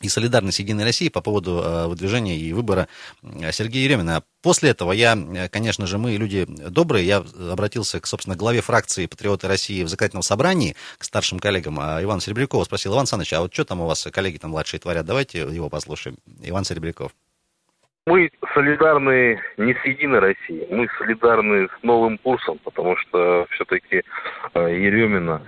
и 0.02 0.10
солидарность 0.10 0.60
Единой 0.60 0.84
России 0.84 1.08
по 1.08 1.22
поводу 1.22 1.62
э, 1.64 1.88
выдвижения 1.88 2.36
и 2.36 2.52
выбора 2.52 2.90
э, 3.24 3.52
Сергея 3.54 3.86
Еремина. 3.86 4.24
После 4.42 4.72
этого 4.72 4.92
я, 4.92 5.18
конечно 5.50 5.88
же, 5.88 5.98
мы 5.98 6.18
люди 6.18 6.46
добрые, 6.48 7.08
я 7.08 7.18
обратился 7.50 8.00
к, 8.02 8.06
собственно, 8.06 8.36
главе 8.36 8.62
фракции 8.62 9.06
«Патриоты 9.06 9.48
России» 9.48 9.84
в 9.84 9.88
законодательном 9.88 10.24
собрании, 10.24 10.76
к 10.98 11.06
старшим 11.06 11.40
коллегам 11.40 11.80
э, 11.80 12.04
Ивану 12.04 12.20
Серебрякову, 12.20 12.66
спросил, 12.66 12.94
Иван 12.94 13.08
Саныч, 13.08 13.32
а 13.34 13.42
вот 13.42 13.54
что 13.54 13.64
там 13.64 13.82
у 13.82 13.86
вас 13.86 14.06
коллеги 14.12 14.38
там 14.38 14.52
младшие 14.52 14.80
творят? 14.80 15.06
Давайте 15.06 15.40
его 15.40 15.70
послушаем. 15.70 16.18
Иван 16.42 16.66
Серебряков. 16.66 17.14
Мы 18.08 18.30
солидарны 18.54 19.39
не 19.58 19.74
с 19.74 19.84
Единой 19.84 20.20
Россией, 20.20 20.68
мы 20.70 20.88
солидарны 21.00 21.68
с 21.68 21.84
новым 21.84 22.20
курсом, 22.20 22.60
потому 22.63 22.96
что 22.98 23.48
все-таки 23.50 24.04
Еремина 24.54 25.41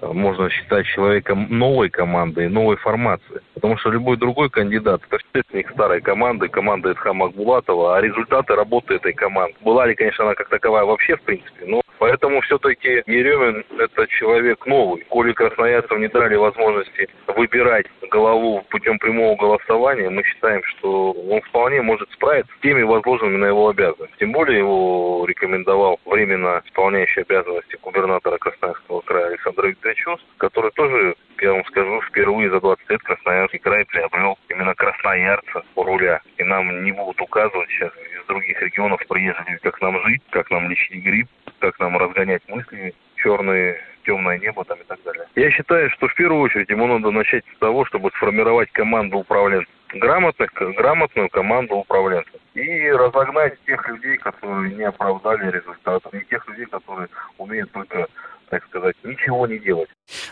э, 0.00 0.06
можно 0.12 0.48
считать 0.48 0.86
человеком 0.86 1.48
новой 1.50 1.90
команды 1.90 2.44
и 2.44 2.48
новой 2.48 2.76
формации. 2.76 3.40
Потому 3.54 3.76
что 3.78 3.90
любой 3.90 4.16
другой 4.16 4.48
кандидат– 4.48 5.02
это 5.08 5.16
воспитанник 5.16 5.68
старой 5.72 6.00
команды, 6.00 6.46
команды 6.46 6.90
Эдхама 6.90 7.26
Акбулатова, 7.26 7.96
а 7.96 8.00
результаты 8.00 8.54
работы 8.54 8.94
этой 8.94 9.12
команды. 9.12 9.56
Была 9.62 9.84
ли, 9.86 9.96
конечно, 9.96 10.24
она 10.24 10.36
как 10.36 10.48
таковая 10.48 10.84
вообще, 10.84 11.16
в 11.16 11.22
принципе, 11.22 11.66
но 11.66 11.82
Поэтому 11.98 12.40
все-таки 12.42 13.02
Еремин– 13.06 13.64
это 13.78 14.06
человек 14.08 14.66
новый. 14.66 15.04
Коли 15.08 15.32
красноярцам 15.32 16.00
не 16.00 16.08
дали 16.08 16.36
возможности 16.36 17.08
выбирать 17.26 17.86
голову 18.10 18.64
путем 18.70 18.98
прямого 18.98 19.36
голосования, 19.36 20.10
мы 20.10 20.22
считаем, 20.24 20.62
что 20.64 21.12
он 21.12 21.40
вполне 21.42 21.82
может 21.82 22.10
справиться 22.12 22.52
с 22.56 22.60
теми 22.60 22.82
возложенными 22.82 23.36
на 23.36 23.46
его 23.46 23.68
обязанности. 23.68 24.16
Тем 24.18 24.32
более 24.32 24.58
его 24.58 25.24
рекомендовал 25.26 25.98
временно 26.04 26.62
исполняющий 26.64 27.22
обязанности 27.22 27.78
губернатора 27.82 28.38
Красноярского 28.38 29.00
края 29.00 29.26
Александр 29.26 29.66
Викторович 29.66 30.04
который 30.38 30.70
тоже, 30.72 31.14
я 31.40 31.52
вам 31.52 31.64
скажу, 31.66 32.00
впервые 32.02 32.50
за 32.50 32.60
20 32.60 32.90
лет 32.90 33.02
Красноярский 33.02 33.58
край 33.58 33.84
приобрел 33.86 34.38
именно 34.48 34.74
красноярца 34.74 35.62
у 35.74 35.82
руля. 35.82 36.20
И 36.38 36.44
нам 36.44 36.84
не 36.84 36.92
будут 36.92 37.20
указывать 37.20 37.68
сейчас 37.70 37.92
из 37.96 38.26
других 38.26 38.60
регионов 38.60 39.00
приезжали, 39.08 39.58
как 39.62 39.80
нам 39.80 40.00
жить, 40.06 40.22
как 40.30 40.50
нам 40.50 40.68
лечить 40.68 41.02
грипп, 41.02 41.28
как 41.64 41.78
нам 41.80 41.96
разгонять 41.96 42.42
мысли 42.48 42.94
черные 43.16 43.80
темное 44.04 44.38
небо 44.38 44.66
там 44.66 44.78
и 44.78 44.84
так 44.84 44.98
далее. 45.02 45.24
Я 45.34 45.50
считаю, 45.50 45.88
что 45.90 46.08
в 46.08 46.14
первую 46.14 46.42
очередь 46.42 46.68
ему 46.68 46.86
надо 46.86 47.10
начать 47.10 47.42
с 47.54 47.58
того, 47.58 47.86
чтобы 47.86 48.10
сформировать 48.10 48.70
команду 48.72 49.18
управленцев. 49.18 49.72
Грамотных, 49.94 50.52
грамотную 50.52 51.30
команду 51.30 51.76
управленцев. 51.76 52.38
И 52.52 52.90
разогнать 52.90 53.58
тех 53.64 53.88
людей, 53.88 54.18
которые 54.18 54.74
не 54.74 54.84
оправдали 54.84 55.50
результатов. 55.50 56.12
И 56.12 56.24
тех 56.26 56.46
людей, 56.48 56.66
которые 56.66 57.08
умеют 57.38 57.72
только 57.72 58.08
так 58.50 58.64
сказать, 58.66 58.96
ничего 59.04 59.46
не 59.46 59.58
делать. 59.58 59.88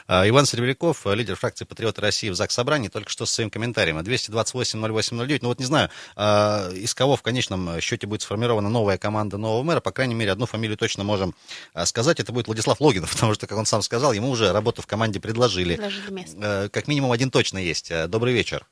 А, 0.07 0.29
Иван 0.29 0.47
Серебряков, 0.47 1.07
лидер 1.07 1.37
фракции 1.37 1.65
«Патриоты 1.65 2.01
России» 2.01 2.29
в 2.29 2.35
ЗАГС 2.35 2.55
Собрании, 2.55 2.89
только 2.89 3.11
что 3.11 3.27
со 3.27 3.35
своим 3.35 3.51
комментарием. 3.51 3.99
228-08-09. 3.99 5.39
Ну 5.43 5.49
вот 5.49 5.59
не 5.59 5.65
знаю, 5.65 5.91
а, 6.17 6.71
из 6.71 6.95
кого 6.95 7.17
в 7.17 7.23
конечном 7.23 7.81
счете 7.81 8.07
будет 8.07 8.23
сформирована 8.23 8.69
новая 8.69 8.99
команда 8.99 9.39
нового 9.39 9.63
мэра. 9.63 9.81
По 9.81 9.93
крайней 9.93 10.15
мере, 10.15 10.33
одну 10.33 10.47
фамилию 10.47 10.77
точно 10.77 11.05
можем 11.05 11.35
а, 11.75 11.87
сказать. 11.87 12.21
Это 12.21 12.33
будет 12.33 12.47
Владислав 12.47 12.81
Логинов, 12.81 13.11
потому 13.15 13.35
что, 13.35 13.47
как 13.47 13.59
он 13.59 13.67
сам 13.67 13.83
сказал, 13.83 14.13
ему 14.13 14.31
уже 14.31 14.53
работу 14.53 14.83
в 14.83 14.87
команде 14.87 15.21
предложили. 15.21 15.77
предложили 15.77 16.11
место. 16.11 16.71
Как 16.73 16.89
минимум 16.89 17.13
один 17.13 17.31
точно 17.31 17.59
есть. 17.59 17.93
Добрый 18.09 18.35
вечер. 18.35 18.67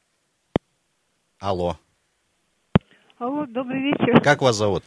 Алло. 1.38 1.79
Алло, 3.18 3.46
добрый 3.46 3.81
вечер. 3.83 4.20
Как 4.22 4.42
вас 4.42 4.57
зовут? 4.57 4.85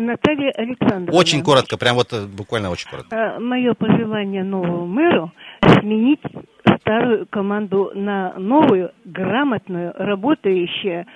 Наталья 0.00 0.50
Александровна. 0.52 1.18
Очень 1.18 1.42
коротко, 1.42 1.76
прям 1.76 1.96
вот 1.96 2.12
э, 2.12 2.26
буквально 2.26 2.70
очень 2.70 2.88
коротко. 2.88 3.14
Э, 3.14 3.38
Мое 3.38 3.74
пожелание 3.74 4.42
новому 4.42 4.86
мэру 4.86 5.32
сменить 5.80 6.20
старую 6.80 7.26
команду 7.26 7.92
на 7.94 8.34
новую, 8.38 8.92
грамотную, 9.04 9.92
работающую. 9.96 11.06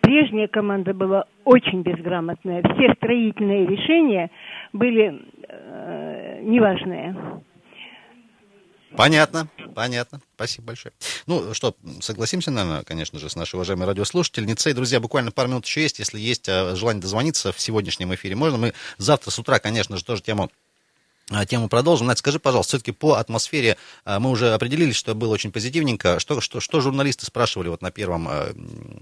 Прежняя 0.00 0.48
команда 0.48 0.94
была 0.94 1.24
очень 1.44 1.82
безграмотная. 1.82 2.62
Все 2.74 2.92
строительные 2.94 3.66
решения 3.66 4.30
были 4.72 5.22
э, 5.48 6.40
неважные. 6.42 7.16
Понятно, 8.96 9.46
понятно. 9.74 10.20
Спасибо 10.34 10.68
большое. 10.68 10.92
Ну 11.26 11.54
что, 11.54 11.76
согласимся, 12.00 12.50
наверное, 12.50 12.84
конечно 12.84 13.18
же, 13.18 13.28
с 13.28 13.36
нашей 13.36 13.56
уважаемой 13.56 13.86
радиослушательницей. 13.86 14.72
Друзья, 14.72 15.00
буквально 15.00 15.30
пару 15.30 15.48
минут 15.48 15.66
еще 15.66 15.82
есть. 15.82 15.98
Если 15.98 16.18
есть 16.18 16.48
э, 16.48 16.74
желание 16.76 17.02
дозвониться 17.02 17.52
в 17.52 17.60
сегодняшнем 17.60 18.14
эфире, 18.14 18.36
можно. 18.36 18.58
Мы 18.58 18.74
завтра 18.98 19.30
с 19.30 19.38
утра, 19.38 19.58
конечно 19.58 19.96
же, 19.96 20.04
тоже 20.04 20.22
тему 20.22 20.50
э, 21.30 21.46
тему 21.46 21.68
продолжим. 21.68 22.06
Надь, 22.06 22.18
скажи, 22.18 22.38
пожалуйста, 22.38 22.70
все-таки 22.70 22.92
по 22.92 23.14
атмосфере 23.14 23.76
э, 24.04 24.18
мы 24.18 24.30
уже 24.30 24.52
определились, 24.52 24.96
что 24.96 25.14
было 25.14 25.32
очень 25.32 25.52
позитивненько. 25.52 26.20
Что, 26.20 26.40
что, 26.40 26.60
что 26.60 26.80
журналисты 26.80 27.26
спрашивали 27.26 27.68
вот 27.68 27.82
на 27.82 27.90
первом 27.90 28.28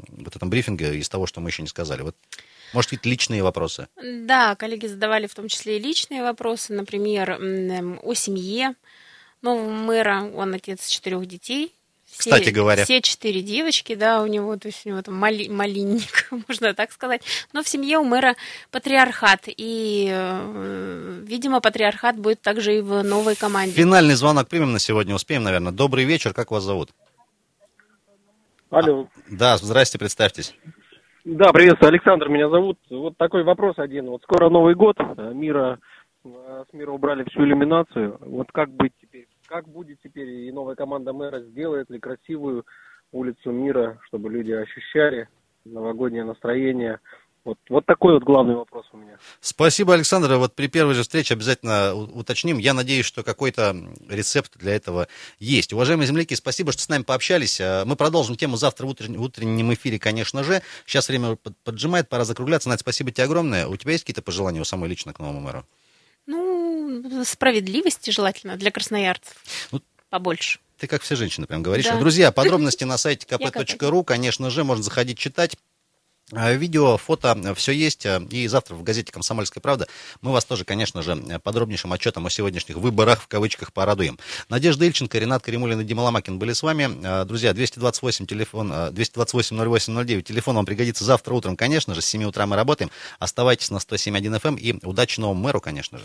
вот 0.08 0.36
этом 0.36 0.50
брифинге 0.50 0.96
из 0.98 1.08
того, 1.08 1.26
что 1.26 1.40
мы 1.40 1.50
еще 1.50 1.62
не 1.62 1.68
сказали? 1.68 2.02
Вот, 2.02 2.16
может, 2.72 2.90
какие-то 2.90 3.08
личные 3.08 3.42
вопросы? 3.42 3.88
Да, 4.02 4.54
коллеги 4.54 4.86
задавали 4.86 5.26
в 5.26 5.34
том 5.34 5.48
числе 5.48 5.78
и 5.78 5.80
личные 5.80 6.22
вопросы, 6.22 6.72
например, 6.72 7.32
о 7.32 8.14
семье, 8.14 8.74
нового 9.42 9.70
мэра, 9.70 10.30
он 10.34 10.54
отец 10.54 10.86
четырех 10.88 11.26
детей. 11.26 11.72
Все, 12.10 12.30
Кстати 12.30 12.50
говоря. 12.50 12.84
Все 12.84 13.00
четыре 13.00 13.40
девочки, 13.40 13.94
да, 13.94 14.22
у 14.22 14.26
него, 14.26 14.56
то 14.56 14.66
есть 14.66 14.84
у 14.84 14.90
него 14.90 15.00
там 15.00 15.14
мали, 15.14 15.48
малинник, 15.48 16.28
можно 16.48 16.74
так 16.74 16.92
сказать. 16.92 17.22
Но 17.52 17.62
в 17.62 17.68
семье 17.68 17.98
у 17.98 18.04
мэра 18.04 18.34
патриархат, 18.70 19.44
и, 19.46 20.08
э, 20.12 21.22
видимо, 21.24 21.60
патриархат 21.60 22.18
будет 22.18 22.40
также 22.40 22.78
и 22.78 22.80
в 22.80 23.02
новой 23.02 23.36
команде. 23.36 23.72
Финальный 23.72 24.14
звонок 24.14 24.48
примем 24.48 24.72
на 24.72 24.78
сегодня, 24.80 25.14
успеем, 25.14 25.44
наверное. 25.44 25.72
Добрый 25.72 26.04
вечер, 26.04 26.34
как 26.34 26.50
вас 26.50 26.64
зовут? 26.64 26.90
Алло. 28.70 29.02
А, 29.02 29.20
да, 29.30 29.56
здрасте, 29.56 29.98
представьтесь. 29.98 30.54
Да, 31.24 31.52
приветствую, 31.52 31.90
Александр 31.90 32.28
меня 32.28 32.48
зовут. 32.48 32.78
Вот 32.88 33.16
такой 33.16 33.44
вопрос 33.44 33.78
один. 33.78 34.06
Вот 34.06 34.22
скоро 34.22 34.48
Новый 34.48 34.74
год, 34.74 34.96
э, 34.98 35.32
мира, 35.34 35.78
э, 36.24 36.64
с 36.68 36.72
мира 36.72 36.90
убрали 36.90 37.24
всю 37.30 37.44
иллюминацию. 37.44 38.18
Вот 38.20 38.50
как 38.52 38.70
быть? 38.70 38.92
Как 39.50 39.68
будет 39.68 39.98
теперь 40.02 40.28
и 40.28 40.52
новая 40.52 40.76
команда 40.76 41.12
мэра 41.12 41.40
сделает 41.40 41.90
ли 41.90 41.98
красивую 41.98 42.64
улицу 43.10 43.50
мира, 43.50 43.98
чтобы 44.06 44.30
люди 44.30 44.52
ощущали 44.52 45.28
новогоднее 45.64 46.24
настроение. 46.24 47.00
Вот, 47.42 47.58
вот 47.68 47.84
такой 47.86 48.14
вот 48.14 48.22
главный 48.22 48.54
вопрос 48.54 48.86
у 48.92 48.98
меня. 48.98 49.18
Спасибо, 49.40 49.94
Александр. 49.94 50.34
Вот 50.34 50.54
при 50.54 50.68
первой 50.68 50.94
же 50.94 51.02
встрече 51.02 51.34
обязательно 51.34 51.94
уточним. 51.94 52.58
Я 52.58 52.74
надеюсь, 52.74 53.06
что 53.06 53.24
какой-то 53.24 53.74
рецепт 54.08 54.56
для 54.56 54.76
этого 54.76 55.08
есть. 55.38 55.72
Уважаемые 55.72 56.06
земляки, 56.06 56.34
спасибо, 56.34 56.70
что 56.70 56.82
с 56.82 56.88
нами 56.88 57.02
пообщались. 57.02 57.60
А, 57.60 57.84
мы 57.86 57.96
продолжим 57.96 58.36
тему 58.36 58.56
завтра 58.56 58.86
в 58.86 58.90
утреннем 58.90 59.72
эфире, 59.72 59.98
конечно 59.98 60.44
же. 60.44 60.60
Сейчас 60.86 61.08
время 61.08 61.36
поджимает, 61.64 62.08
пора 62.08 62.24
закругляться. 62.24 62.68
Надь, 62.68 62.80
спасибо 62.80 63.10
тебе 63.10 63.24
огромное. 63.24 63.66
У 63.66 63.76
тебя 63.76 63.92
есть 63.92 64.04
какие-то 64.04 64.22
пожелания 64.22 64.60
у 64.60 64.64
самой 64.64 64.90
лично 64.90 65.12
к 65.12 65.18
новому 65.18 65.40
мэру? 65.40 65.64
Ну, 66.90 67.24
справедливости 67.24 68.10
желательно 68.10 68.56
для 68.56 68.70
красноярцев. 68.70 69.36
Ну, 69.70 69.80
Побольше. 70.10 70.58
Ты 70.78 70.86
как 70.86 71.02
все 71.02 71.14
женщины 71.14 71.46
прям 71.46 71.62
говоришь. 71.62 71.86
Да. 71.86 71.98
Друзья, 71.98 72.32
подробности 72.32 72.84
на 72.84 72.98
сайте 72.98 73.26
kp.ru, 73.26 74.04
конечно 74.04 74.50
же, 74.50 74.64
можно 74.64 74.82
заходить 74.82 75.18
читать. 75.18 75.56
А, 76.32 76.52
видео, 76.52 76.96
фото, 76.96 77.54
все 77.54 77.72
есть. 77.72 78.06
А, 78.06 78.22
и 78.30 78.46
завтра 78.46 78.74
в 78.74 78.82
газете 78.82 79.12
«Комсомольская 79.12 79.60
правда» 79.60 79.88
мы 80.20 80.32
вас 80.32 80.44
тоже, 80.44 80.64
конечно 80.64 81.02
же, 81.02 81.16
подробнейшим 81.42 81.92
отчетом 81.92 82.26
о 82.26 82.30
сегодняшних 82.30 82.76
выборах 82.76 83.22
в 83.22 83.28
кавычках 83.28 83.72
порадуем. 83.72 84.18
Надежда 84.48 84.84
Ильченко, 84.84 85.18
Ренат 85.18 85.42
Каримулин 85.42 85.80
и 85.80 85.84
Дима 85.84 86.00
Ломакин 86.02 86.38
были 86.38 86.52
с 86.52 86.62
вами. 86.62 86.88
А, 87.04 87.24
друзья, 87.24 87.52
228 87.52 88.26
телефон, 88.26 88.68
228 88.92 89.56
08 89.56 90.04
09, 90.04 90.26
телефон 90.26 90.56
вам 90.56 90.66
пригодится 90.66 91.04
завтра 91.04 91.34
утром, 91.34 91.56
конечно 91.56 91.94
же, 91.94 92.00
с 92.00 92.06
7 92.06 92.24
утра 92.24 92.46
мы 92.46 92.56
работаем. 92.56 92.90
Оставайтесь 93.18 93.70
на 93.70 93.76
107.1 93.76 94.40
FM 94.40 94.48
эм 94.48 94.56
и 94.56 94.84
удачи 94.84 95.20
новому 95.20 95.42
мэру, 95.42 95.60
конечно 95.60 95.98
же. 95.98 96.04